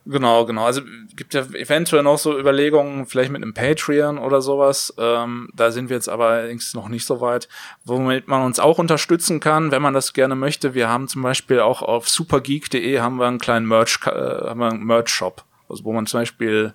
Genau, 0.05 0.45
genau. 0.45 0.65
Also 0.65 0.81
gibt 1.15 1.33
ja 1.33 1.41
eventuell 1.53 2.03
noch 2.03 2.17
so 2.17 2.37
Überlegungen, 2.37 3.05
vielleicht 3.05 3.31
mit 3.31 3.43
einem 3.43 3.53
Patreon 3.53 4.17
oder 4.17 4.41
sowas. 4.41 4.93
Ähm, 4.97 5.49
da 5.53 5.71
sind 5.71 5.89
wir 5.89 5.97
jetzt 5.97 6.09
aber 6.09 6.29
allerdings 6.29 6.73
noch 6.73 6.89
nicht 6.89 7.05
so 7.05 7.21
weit, 7.21 7.47
womit 7.85 8.27
man 8.27 8.41
uns 8.41 8.59
auch 8.59 8.79
unterstützen 8.79 9.39
kann, 9.39 9.71
wenn 9.71 9.81
man 9.81 9.93
das 9.93 10.13
gerne 10.13 10.35
möchte. 10.35 10.73
Wir 10.73 10.89
haben 10.89 11.07
zum 11.07 11.21
Beispiel 11.21 11.59
auch 11.59 11.81
auf 11.83 12.09
supergeek.de 12.09 12.99
haben 12.99 13.17
wir 13.17 13.27
einen 13.27 13.37
kleinen 13.37 13.67
Merch, 13.67 13.99
äh, 14.05 14.09
haben 14.09 14.59
wir 14.59 14.69
einen 14.69 14.83
Merch-Shop, 14.83 15.43
also 15.67 15.83
wo 15.83 15.93
man 15.93 16.07
zum 16.07 16.21
Beispiel 16.21 16.73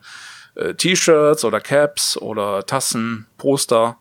äh, 0.55 0.75
T-Shirts 0.75 1.45
oder 1.45 1.61
Caps 1.61 2.17
oder 2.17 2.65
Tassen, 2.67 3.27
Poster 3.39 3.97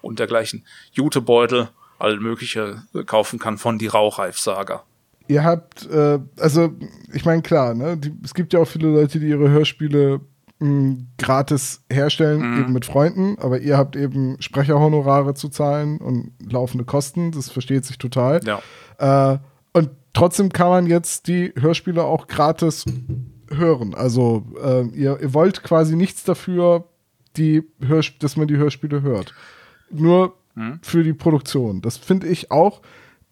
und 0.00 0.20
dergleichen, 0.20 0.64
Jutebeutel, 0.92 1.70
all 1.98 2.18
mögliche 2.20 2.82
kaufen 3.06 3.38
kann 3.38 3.58
von 3.58 3.78
die 3.78 3.86
Rauchreif-Saga 3.86 4.84
ihr 5.28 5.44
habt, 5.44 5.88
äh, 5.90 6.18
also 6.38 6.72
ich 7.12 7.24
meine, 7.24 7.42
klar, 7.42 7.74
ne, 7.74 7.96
die, 7.96 8.12
es 8.24 8.34
gibt 8.34 8.52
ja 8.52 8.60
auch 8.60 8.68
viele 8.68 8.88
Leute, 8.88 9.18
die 9.18 9.28
ihre 9.28 9.50
Hörspiele 9.50 10.20
mh, 10.58 10.68
hm, 10.68 11.06
gratis 11.18 11.84
herstellen, 11.90 12.50
mhm. 12.50 12.60
eben 12.60 12.72
mit 12.72 12.84
Freunden, 12.84 13.36
aber 13.40 13.60
ihr 13.60 13.76
habt 13.76 13.96
eben 13.96 14.40
Sprecherhonorare 14.40 15.34
zu 15.34 15.48
zahlen 15.48 15.98
und 15.98 16.32
laufende 16.50 16.84
Kosten, 16.84 17.32
das 17.32 17.50
versteht 17.50 17.84
sich 17.84 17.98
total. 17.98 18.40
Ja. 18.44 19.32
Äh, 19.32 19.38
und 19.72 19.90
trotzdem 20.12 20.52
kann 20.52 20.68
man 20.68 20.86
jetzt 20.86 21.28
die 21.28 21.52
Hörspiele 21.58 22.04
auch 22.04 22.26
gratis 22.26 22.84
hören. 23.50 23.94
Also 23.94 24.44
äh, 24.62 24.86
ihr, 24.88 25.20
ihr 25.20 25.34
wollt 25.34 25.62
quasi 25.62 25.96
nichts 25.96 26.24
dafür, 26.24 26.88
die 27.36 27.62
dass 28.18 28.36
man 28.36 28.48
die 28.48 28.56
Hörspiele 28.56 29.02
hört. 29.02 29.34
Nur 29.90 30.34
mhm. 30.56 30.80
für 30.82 31.04
die 31.04 31.14
Produktion. 31.14 31.80
Das 31.80 31.96
finde 31.96 32.26
ich 32.26 32.50
auch 32.50 32.82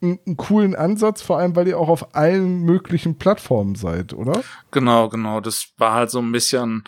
einen 0.00 0.36
coolen 0.36 0.76
Ansatz, 0.76 1.22
vor 1.22 1.38
allem 1.38 1.56
weil 1.56 1.66
ihr 1.66 1.78
auch 1.78 1.88
auf 1.88 2.14
allen 2.14 2.62
möglichen 2.62 3.18
Plattformen 3.18 3.74
seid, 3.74 4.12
oder? 4.12 4.42
Genau, 4.70 5.08
genau. 5.08 5.40
Das 5.40 5.72
war 5.78 5.94
halt 5.94 6.10
so 6.10 6.20
ein 6.20 6.30
bisschen, 6.30 6.84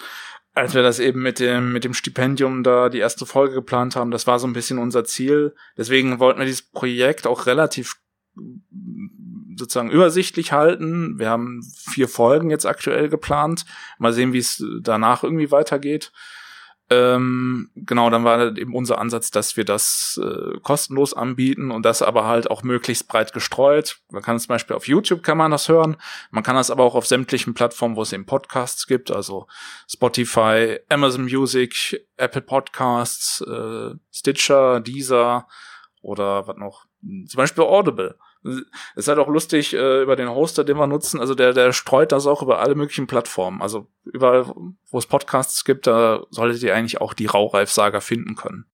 als 0.55 0.75
wir 0.75 0.83
das 0.83 0.99
eben 0.99 1.23
mit 1.23 1.41
dem, 1.41 1.73
mit 1.73 1.85
dem 1.85 1.95
Stipendium 1.95 2.63
da 2.63 2.89
die 2.89 2.99
erste 2.99 3.27
Folge 3.27 3.55
geplant 3.55 3.97
haben, 3.97 4.11
das 4.11 4.27
war 4.27 4.39
so 4.39 4.47
ein 4.47 4.53
bisschen 4.53 4.79
unser 4.79 5.05
Ziel. 5.05 5.55
Deswegen 5.77 6.19
wollten 6.21 6.39
wir 6.39 6.47
dieses 6.47 6.71
Projekt 6.71 7.27
auch 7.27 7.47
relativ 7.47 7.97
sozusagen 9.57 9.91
übersichtlich 9.91 10.53
halten. 10.53 11.19
Wir 11.19 11.31
haben 11.31 11.63
vier 11.91 12.09
Folgen 12.09 12.51
jetzt 12.51 12.67
aktuell 12.67 13.09
geplant. 13.09 13.65
Mal 13.99 14.13
sehen, 14.13 14.33
wie 14.35 14.39
es 14.39 14.63
danach 14.83 15.25
irgendwie 15.25 15.51
weitergeht. 15.51 16.13
Ähm, 16.89 17.69
genau, 17.75 18.11
dann 18.11 18.23
war 18.23 18.57
eben 18.57 18.73
unser 18.73 18.99
Ansatz, 18.99 19.33
dass 19.33 19.57
wir 19.57 19.65
das 19.65 20.21
äh, 20.23 20.61
kostenlos 20.61 21.15
anbieten 21.15 21.73
und 21.73 21.85
das 21.85 22.01
aber 22.01 22.27
halt 22.27 22.49
auch 22.49 22.63
möglichst 22.63 23.09
breit 23.09 23.33
gestreut. 23.33 23.99
Man 24.11 24.23
kann 24.23 24.39
zum 24.39 24.49
Beispiel 24.49 24.77
auf 24.77 24.87
YouTube 24.87 25.25
kann 25.25 25.37
man 25.37 25.51
das 25.51 25.69
hören. 25.69 25.97
Man 26.31 26.45
kann 26.45 26.55
das 26.55 26.71
aber 26.71 26.85
auch 26.85 26.95
auf 26.95 27.07
sämtlichen 27.07 27.55
Plattformen, 27.55 27.97
wo 27.97 28.03
es 28.03 28.13
eben 28.13 28.25
Podcasts 28.25 28.87
gibt, 28.87 29.11
also 29.11 29.49
Spotify, 29.91 30.79
Amazon 30.89 31.25
Music, 31.25 32.07
Apple 32.17 32.43
Podcasts, 32.43 33.41
äh, 33.41 33.91
Stitcher, 34.13 34.81
Deezer 34.81 35.49
oder 36.03 36.47
was 36.47 36.57
noch? 36.57 36.87
Zum 37.03 37.39
Beispiel 37.39 37.65
Audible 37.65 38.17
ist 38.95 39.09
halt 39.09 39.19
auch 39.19 39.29
lustig 39.29 39.75
äh, 39.75 40.03
über 40.03 40.17
den 40.17 40.29
Hoster, 40.29 40.65
den 40.65 40.77
wir 40.77 40.87
nutzen. 40.87 41.21
Also 41.21 41.35
der, 41.35 41.53
der 41.53 41.73
streut 41.73 42.13
das 42.13 42.27
auch 42.27 42.43
über 42.43 42.61
alle 42.61 42.75
möglichen 42.75 43.07
Plattformen. 43.07 43.63
Also 43.63 43.87
überall, 44.05 44.47
wo 44.91 44.99
es 44.99 45.07
Podcasts 45.07 45.65
gibt, 45.65 45.87
da 45.87 46.25
solltet 46.31 46.63
ihr 46.63 46.75
eigentlich 46.75 47.01
auch 47.01 47.15
die 47.15 47.27
Raureif-Saga 47.27 48.01
finden 48.01 48.37
können. 48.37 48.67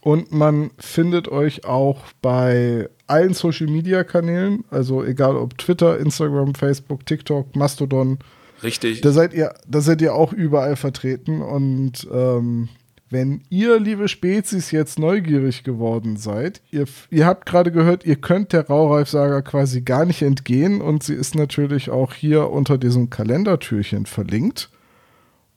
Und 0.00 0.32
man 0.32 0.70
findet 0.78 1.28
euch 1.28 1.64
auch 1.66 2.04
bei 2.22 2.88
allen 3.06 3.34
Social 3.34 3.66
Media 3.66 4.02
Kanälen, 4.02 4.64
also 4.70 5.04
egal 5.04 5.36
ob 5.36 5.58
Twitter, 5.58 5.98
Instagram, 5.98 6.54
Facebook, 6.54 7.04
TikTok, 7.04 7.54
Mastodon. 7.54 8.18
Richtig. 8.62 9.02
Da 9.02 9.12
seid 9.12 9.34
ihr, 9.34 9.54
da 9.66 9.80
seid 9.80 10.00
ihr 10.00 10.14
auch 10.14 10.32
überall 10.32 10.76
vertreten 10.76 11.42
und 11.42 12.08
ähm, 12.10 12.68
wenn 13.10 13.42
ihr, 13.50 13.80
liebe 13.80 14.06
Spezies, 14.06 14.70
jetzt 14.70 14.98
neugierig 14.98 15.64
geworden 15.64 16.16
seid, 16.16 16.62
ihr, 16.70 16.86
ihr 17.10 17.26
habt 17.26 17.44
gerade 17.44 17.72
gehört, 17.72 18.06
ihr 18.06 18.16
könnt 18.16 18.52
der 18.52 18.68
Raureif-Saga 18.68 19.42
quasi 19.42 19.82
gar 19.82 20.04
nicht 20.04 20.22
entgehen 20.22 20.80
und 20.80 21.02
sie 21.02 21.14
ist 21.14 21.34
natürlich 21.34 21.90
auch 21.90 22.14
hier 22.14 22.50
unter 22.50 22.78
diesem 22.78 23.10
Kalendertürchen 23.10 24.06
verlinkt. 24.06 24.70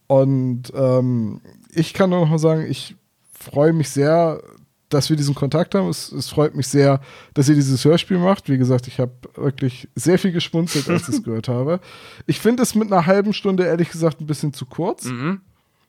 Und 0.07 0.73
ähm, 0.75 1.41
ich 1.71 1.93
kann 1.93 2.09
nur 2.09 2.21
noch 2.21 2.29
mal 2.29 2.39
sagen, 2.39 2.65
ich 2.67 2.95
freue 3.31 3.73
mich 3.73 3.89
sehr, 3.89 4.41
dass 4.89 5.09
wir 5.09 5.15
diesen 5.15 5.35
Kontakt 5.35 5.75
haben. 5.75 5.89
Es, 5.89 6.11
es, 6.11 6.29
freut 6.29 6.55
mich 6.55 6.67
sehr, 6.67 7.01
dass 7.33 7.49
ihr 7.49 7.55
dieses 7.55 7.83
Hörspiel 7.85 8.17
macht. 8.17 8.49
Wie 8.49 8.57
gesagt, 8.57 8.87
ich 8.87 8.99
habe 8.99 9.13
wirklich 9.35 9.87
sehr 9.95 10.19
viel 10.19 10.31
geschmunzelt, 10.31 10.89
als 10.89 11.09
ich 11.09 11.15
es 11.15 11.23
gehört 11.23 11.47
habe. 11.47 11.79
Ich 12.25 12.39
finde 12.39 12.63
es 12.63 12.75
mit 12.75 12.91
einer 12.91 13.05
halben 13.05 13.33
Stunde 13.33 13.65
ehrlich 13.65 13.89
gesagt 13.89 14.21
ein 14.21 14.27
bisschen 14.27 14.53
zu 14.53 14.65
kurz. 14.65 15.05
Mhm. 15.05 15.41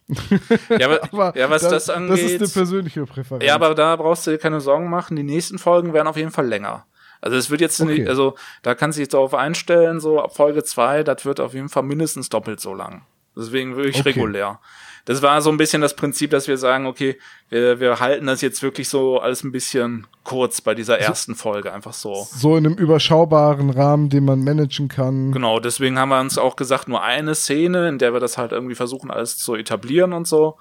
ja, 0.78 0.86
aber, 0.86 1.02
aber 1.04 1.38
ja, 1.38 1.48
was 1.48 1.62
da, 1.62 1.70
das 1.70 1.88
angeht. 1.88 2.12
Das 2.12 2.20
ist 2.20 2.40
eine 2.40 2.48
persönliche 2.48 3.06
Präferenz. 3.06 3.44
Ja, 3.44 3.54
aber 3.54 3.74
da 3.74 3.96
brauchst 3.96 4.26
du 4.26 4.32
dir 4.32 4.38
keine 4.38 4.60
Sorgen 4.60 4.90
machen. 4.90 5.16
Die 5.16 5.22
nächsten 5.22 5.58
Folgen 5.58 5.92
werden 5.94 6.08
auf 6.08 6.16
jeden 6.16 6.30
Fall 6.30 6.46
länger. 6.46 6.86
Also 7.20 7.38
es 7.38 7.48
wird 7.48 7.62
jetzt 7.62 7.80
okay. 7.80 8.00
nicht, 8.00 8.08
also 8.08 8.34
da 8.62 8.74
kannst 8.74 8.98
du 8.98 9.00
dich 9.00 9.08
darauf 9.08 9.32
einstellen, 9.32 9.98
so 9.98 10.20
ab 10.20 10.36
Folge 10.36 10.62
zwei, 10.62 11.02
das 11.02 11.24
wird 11.24 11.40
auf 11.40 11.54
jeden 11.54 11.70
Fall 11.70 11.82
mindestens 11.82 12.28
doppelt 12.28 12.60
so 12.60 12.74
lang. 12.74 13.06
Deswegen 13.34 13.76
wirklich 13.76 14.00
okay. 14.00 14.10
regulär 14.10 14.60
das 15.04 15.20
war 15.20 15.42
so 15.42 15.50
ein 15.50 15.58
bisschen 15.58 15.82
das 15.82 15.96
Prinzip, 15.96 16.30
dass 16.30 16.48
wir 16.48 16.56
sagen, 16.56 16.86
okay, 16.86 17.18
wir, 17.50 17.78
wir 17.78 18.00
halten 18.00 18.26
das 18.26 18.40
jetzt 18.40 18.62
wirklich 18.62 18.88
so 18.88 19.20
alles 19.20 19.44
ein 19.44 19.52
bisschen 19.52 20.06
kurz 20.22 20.62
bei 20.62 20.74
dieser 20.74 20.98
ersten 20.98 21.34
Folge, 21.34 21.72
einfach 21.72 21.92
so. 21.92 22.26
So 22.30 22.56
in 22.56 22.66
einem 22.66 22.76
überschaubaren 22.76 23.70
Rahmen, 23.70 24.08
den 24.08 24.24
man 24.24 24.42
managen 24.42 24.88
kann. 24.88 25.32
Genau, 25.32 25.60
deswegen 25.60 25.98
haben 25.98 26.08
wir 26.08 26.20
uns 26.20 26.38
auch 26.38 26.56
gesagt, 26.56 26.88
nur 26.88 27.02
eine 27.02 27.34
Szene, 27.34 27.88
in 27.88 27.98
der 27.98 28.14
wir 28.14 28.20
das 28.20 28.38
halt 28.38 28.52
irgendwie 28.52 28.74
versuchen, 28.74 29.10
alles 29.10 29.36
zu 29.36 29.54
etablieren 29.54 30.14
und 30.14 30.26
so. 30.26 30.56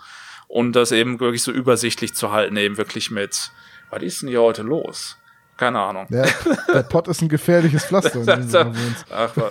Und 0.47 0.73
das 0.73 0.91
eben 0.91 1.19
wirklich 1.19 1.41
so 1.41 1.51
übersichtlich 1.51 2.13
zu 2.13 2.31
halten, 2.31 2.57
eben 2.57 2.77
wirklich 2.77 3.09
mit, 3.11 3.51
was 3.89 4.03
ist 4.03 4.21
denn 4.21 4.29
hier 4.29 4.41
heute 4.41 4.61
los? 4.61 5.17
Keine 5.55 5.79
Ahnung. 5.79 6.07
Ja, 6.09 6.25
der 6.73 6.83
Pott 6.83 7.07
ist 7.07 7.21
ein 7.21 7.29
gefährliches 7.29 7.85
Pflaster. 7.85 8.25
Ach, 9.11 9.33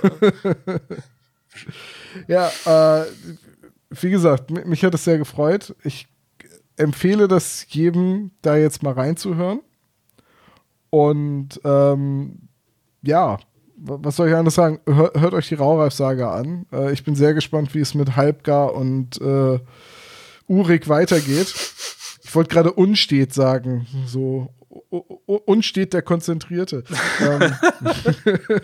ja, 2.28 2.50
äh, 2.66 3.06
wie 4.00 4.10
gesagt, 4.10 4.50
mich 4.50 4.84
hat 4.84 4.94
es 4.94 5.04
sehr 5.04 5.18
gefreut. 5.18 5.74
Ich 5.84 6.08
empfehle 6.76 7.28
das 7.28 7.66
jedem, 7.68 8.30
da 8.42 8.56
jetzt 8.56 8.82
mal 8.82 8.94
reinzuhören. 8.94 9.60
Und 10.90 11.60
ähm, 11.64 12.48
ja, 13.02 13.38
was 13.76 14.16
soll 14.16 14.28
ich 14.28 14.34
anders 14.34 14.54
sagen? 14.54 14.80
Hört, 14.86 15.20
hört 15.20 15.34
euch 15.34 15.48
die 15.48 15.54
Raureif-Saga 15.54 16.34
an. 16.34 16.66
Äh, 16.72 16.92
ich 16.92 17.04
bin 17.04 17.14
sehr 17.14 17.34
gespannt, 17.34 17.74
wie 17.74 17.80
es 17.80 17.94
mit 17.94 18.16
Halbgar 18.16 18.74
und 18.74 19.20
äh, 19.20 19.58
Urik 20.48 20.88
weitergeht. 20.88 21.54
Ich 22.22 22.34
wollte 22.34 22.50
gerade 22.50 22.72
unstet 22.72 23.32
sagen, 23.32 23.86
so 24.06 24.48
unstet 24.92 25.94
der 25.94 26.02
Konzentrierte. 26.02 26.84
ähm, 27.20 27.54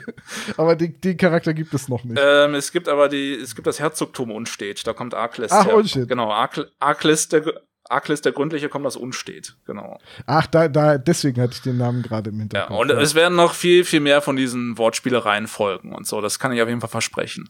aber 0.56 0.76
den, 0.76 1.00
den, 1.00 1.16
Charakter 1.16 1.54
gibt 1.54 1.72
es 1.72 1.88
noch 1.88 2.04
nicht. 2.04 2.20
Ähm, 2.22 2.54
es 2.54 2.70
gibt 2.70 2.88
aber 2.88 3.08
die, 3.08 3.34
es 3.34 3.54
gibt 3.54 3.66
das 3.66 3.80
Herzogtum 3.80 4.30
unstet. 4.30 4.86
Da 4.86 4.92
kommt 4.92 5.14
Arklis 5.14 5.50
Ach, 5.50 5.66
her. 5.66 5.74
unstet. 5.74 6.08
Genau, 6.08 6.30
Arklis, 6.30 7.28
der, 7.28 7.44
Arklis 7.84 8.20
der 8.20 8.32
Gründliche 8.32 8.68
kommt 8.68 8.86
aus 8.86 8.96
unstet. 8.96 9.56
Genau. 9.64 9.98
Ach, 10.26 10.46
da, 10.46 10.68
da, 10.68 10.98
deswegen 10.98 11.40
hatte 11.40 11.54
ich 11.54 11.62
den 11.62 11.78
Namen 11.78 12.02
gerade 12.02 12.30
im 12.30 12.38
Hinterkopf. 12.38 12.70
Ja, 12.70 12.76
und 12.76 12.90
ja. 12.90 13.00
es 13.00 13.14
werden 13.14 13.36
noch 13.36 13.54
viel, 13.54 13.84
viel 13.84 14.00
mehr 14.00 14.20
von 14.20 14.36
diesen 14.36 14.76
Wortspielereien 14.76 15.46
folgen 15.46 15.94
und 15.94 16.06
so. 16.06 16.20
Das 16.20 16.38
kann 16.38 16.52
ich 16.52 16.60
auf 16.60 16.68
jeden 16.68 16.80
Fall 16.80 16.90
versprechen. 16.90 17.48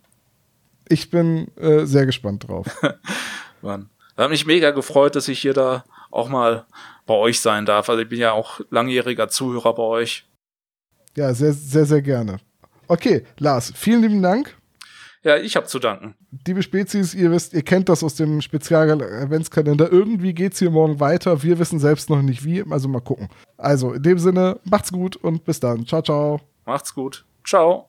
Ich 0.88 1.11
bin 1.11 1.49
äh, 1.57 1.85
sehr 1.85 2.07
gespannt 2.07 2.49
drauf. 2.49 2.67
Mann. 3.62 3.91
Das 4.14 4.25
hat 4.25 4.31
mich 4.31 4.47
mega 4.47 4.71
gefreut, 4.71 5.17
dass 5.17 5.29
ich 5.29 5.41
hier 5.41 5.53
da 5.53 5.85
auch 6.11 6.29
mal 6.29 6.66
bei 7.07 7.14
euch 7.14 7.40
sein 7.40 7.66
darf. 7.66 7.88
Also 7.88 8.03
ich 8.03 8.09
bin 8.09 8.18
ja 8.18 8.33
auch 8.33 8.61
langjähriger 8.71 9.29
Zuhörer 9.29 9.75
bei 9.75 9.83
euch. 9.83 10.27
Ja, 11.16 11.35
sehr, 11.35 11.53
sehr, 11.53 11.85
sehr 11.85 12.03
gerne. 12.03 12.38
Okay, 12.87 13.25
Lars, 13.38 13.73
vielen 13.75 14.03
lieben 14.03 14.23
Dank. 14.23 14.57
Ja, 15.23 15.37
ich 15.37 15.57
habe 15.57 15.66
zu 15.66 15.79
danken. 15.79 16.14
Liebe 16.47 16.62
Spezies, 16.62 17.12
ihr 17.14 17.31
wisst, 17.33 17.53
ihr 17.53 17.62
kennt 17.62 17.88
das 17.88 18.05
aus 18.05 18.14
dem 18.14 18.40
Spezial-Adventskalender. 18.40 19.90
Irgendwie 19.90 20.33
geht's 20.33 20.61
hier 20.61 20.71
morgen 20.71 21.01
weiter. 21.01 21.42
Wir 21.42 21.59
wissen 21.59 21.81
selbst 21.81 22.09
noch 22.09 22.23
nicht 22.23 22.44
wie, 22.44 22.64
also 22.71 22.88
mal 22.88 23.01
gucken. 23.01 23.29
Also, 23.57 23.92
in 23.92 24.03
dem 24.03 24.18
Sinne, 24.18 24.61
macht's 24.64 24.92
gut 24.92 25.16
und 25.16 25.44
bis 25.44 25.59
dann. 25.59 25.87
Ciao, 25.87 26.03
ciao. 26.03 26.40
Macht's 26.64 26.94
gut. 26.94 27.25
Ciao. 27.44 27.88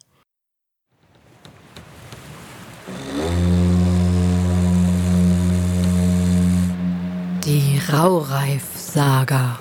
Die 7.50 7.82
Raureif-Saga. 7.92 9.58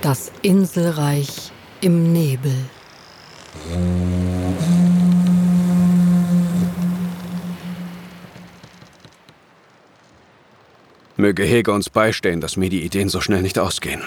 Das 0.00 0.32
Inselreich 0.40 1.52
im 1.82 2.14
Nebel. 2.14 2.54
Möge 11.18 11.42
Hege 11.42 11.72
uns 11.72 11.90
beistehen, 11.90 12.40
dass 12.40 12.56
mir 12.56 12.70
die 12.70 12.82
Ideen 12.86 13.10
so 13.10 13.20
schnell 13.20 13.42
nicht 13.42 13.58
ausgehen. 13.58 14.02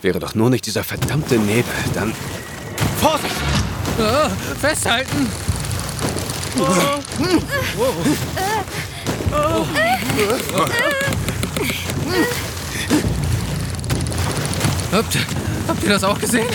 Wäre 0.00 0.18
doch 0.18 0.34
nur 0.34 0.48
nicht 0.48 0.64
dieser 0.64 0.82
verdammte 0.82 1.36
Nebel, 1.36 1.64
dann... 1.92 2.14
Vorsicht! 3.02 3.36
Oh, 3.98 4.30
festhalten! 4.58 5.53
Habt, 14.92 15.18
habt 15.66 15.82
ihr 15.82 15.88
das 15.88 16.04
auch 16.04 16.18
gesehen? 16.18 16.46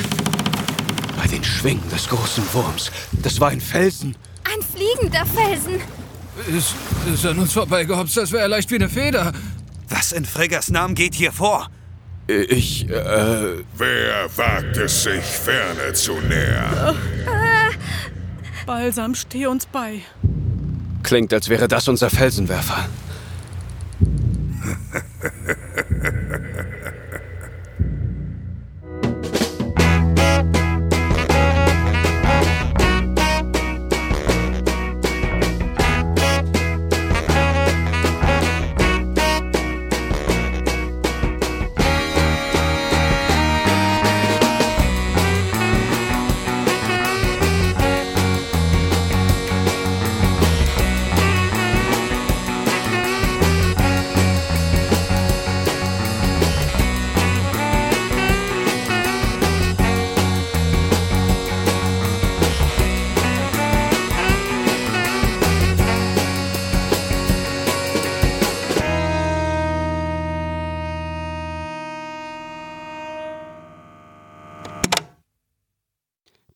Bei 1.17 1.27
den 1.27 1.43
Schwingen 1.43 1.89
des 1.89 2.07
großen 2.07 2.43
Wurms. 2.53 2.91
Das 3.21 3.39
war 3.41 3.49
ein 3.49 3.59
Felsen. 3.59 4.15
Ein 4.45 4.61
fliegender 4.61 5.25
Felsen. 5.25 5.81
Ist, 6.47 6.75
ist 7.13 7.25
an 7.25 7.37
uns 7.39 7.51
vorbeigehopst, 7.51 8.15
das 8.15 8.31
wäre 8.31 8.47
leicht 8.47 8.71
wie 8.71 8.75
eine 8.75 8.87
Feder. 8.87 9.33
Was 9.89 10.13
in 10.13 10.23
Friggers 10.23 10.69
Namen 10.69 10.95
geht 10.95 11.15
hier 11.15 11.33
vor? 11.33 11.67
Ich, 12.27 12.87
äh... 12.89 13.63
Wer 13.75 14.29
wagt 14.37 14.77
es 14.77 15.03
sich, 15.03 15.23
Ferne 15.23 15.91
zu 15.93 16.13
nähern? 16.21 16.95
Balsam, 18.69 19.15
steh 19.15 19.47
uns 19.47 19.65
bei. 19.65 20.01
Klingt, 21.01 21.33
als 21.33 21.49
wäre 21.49 21.67
das 21.67 21.87
unser 21.87 22.11
Felsenwerfer. 22.11 22.85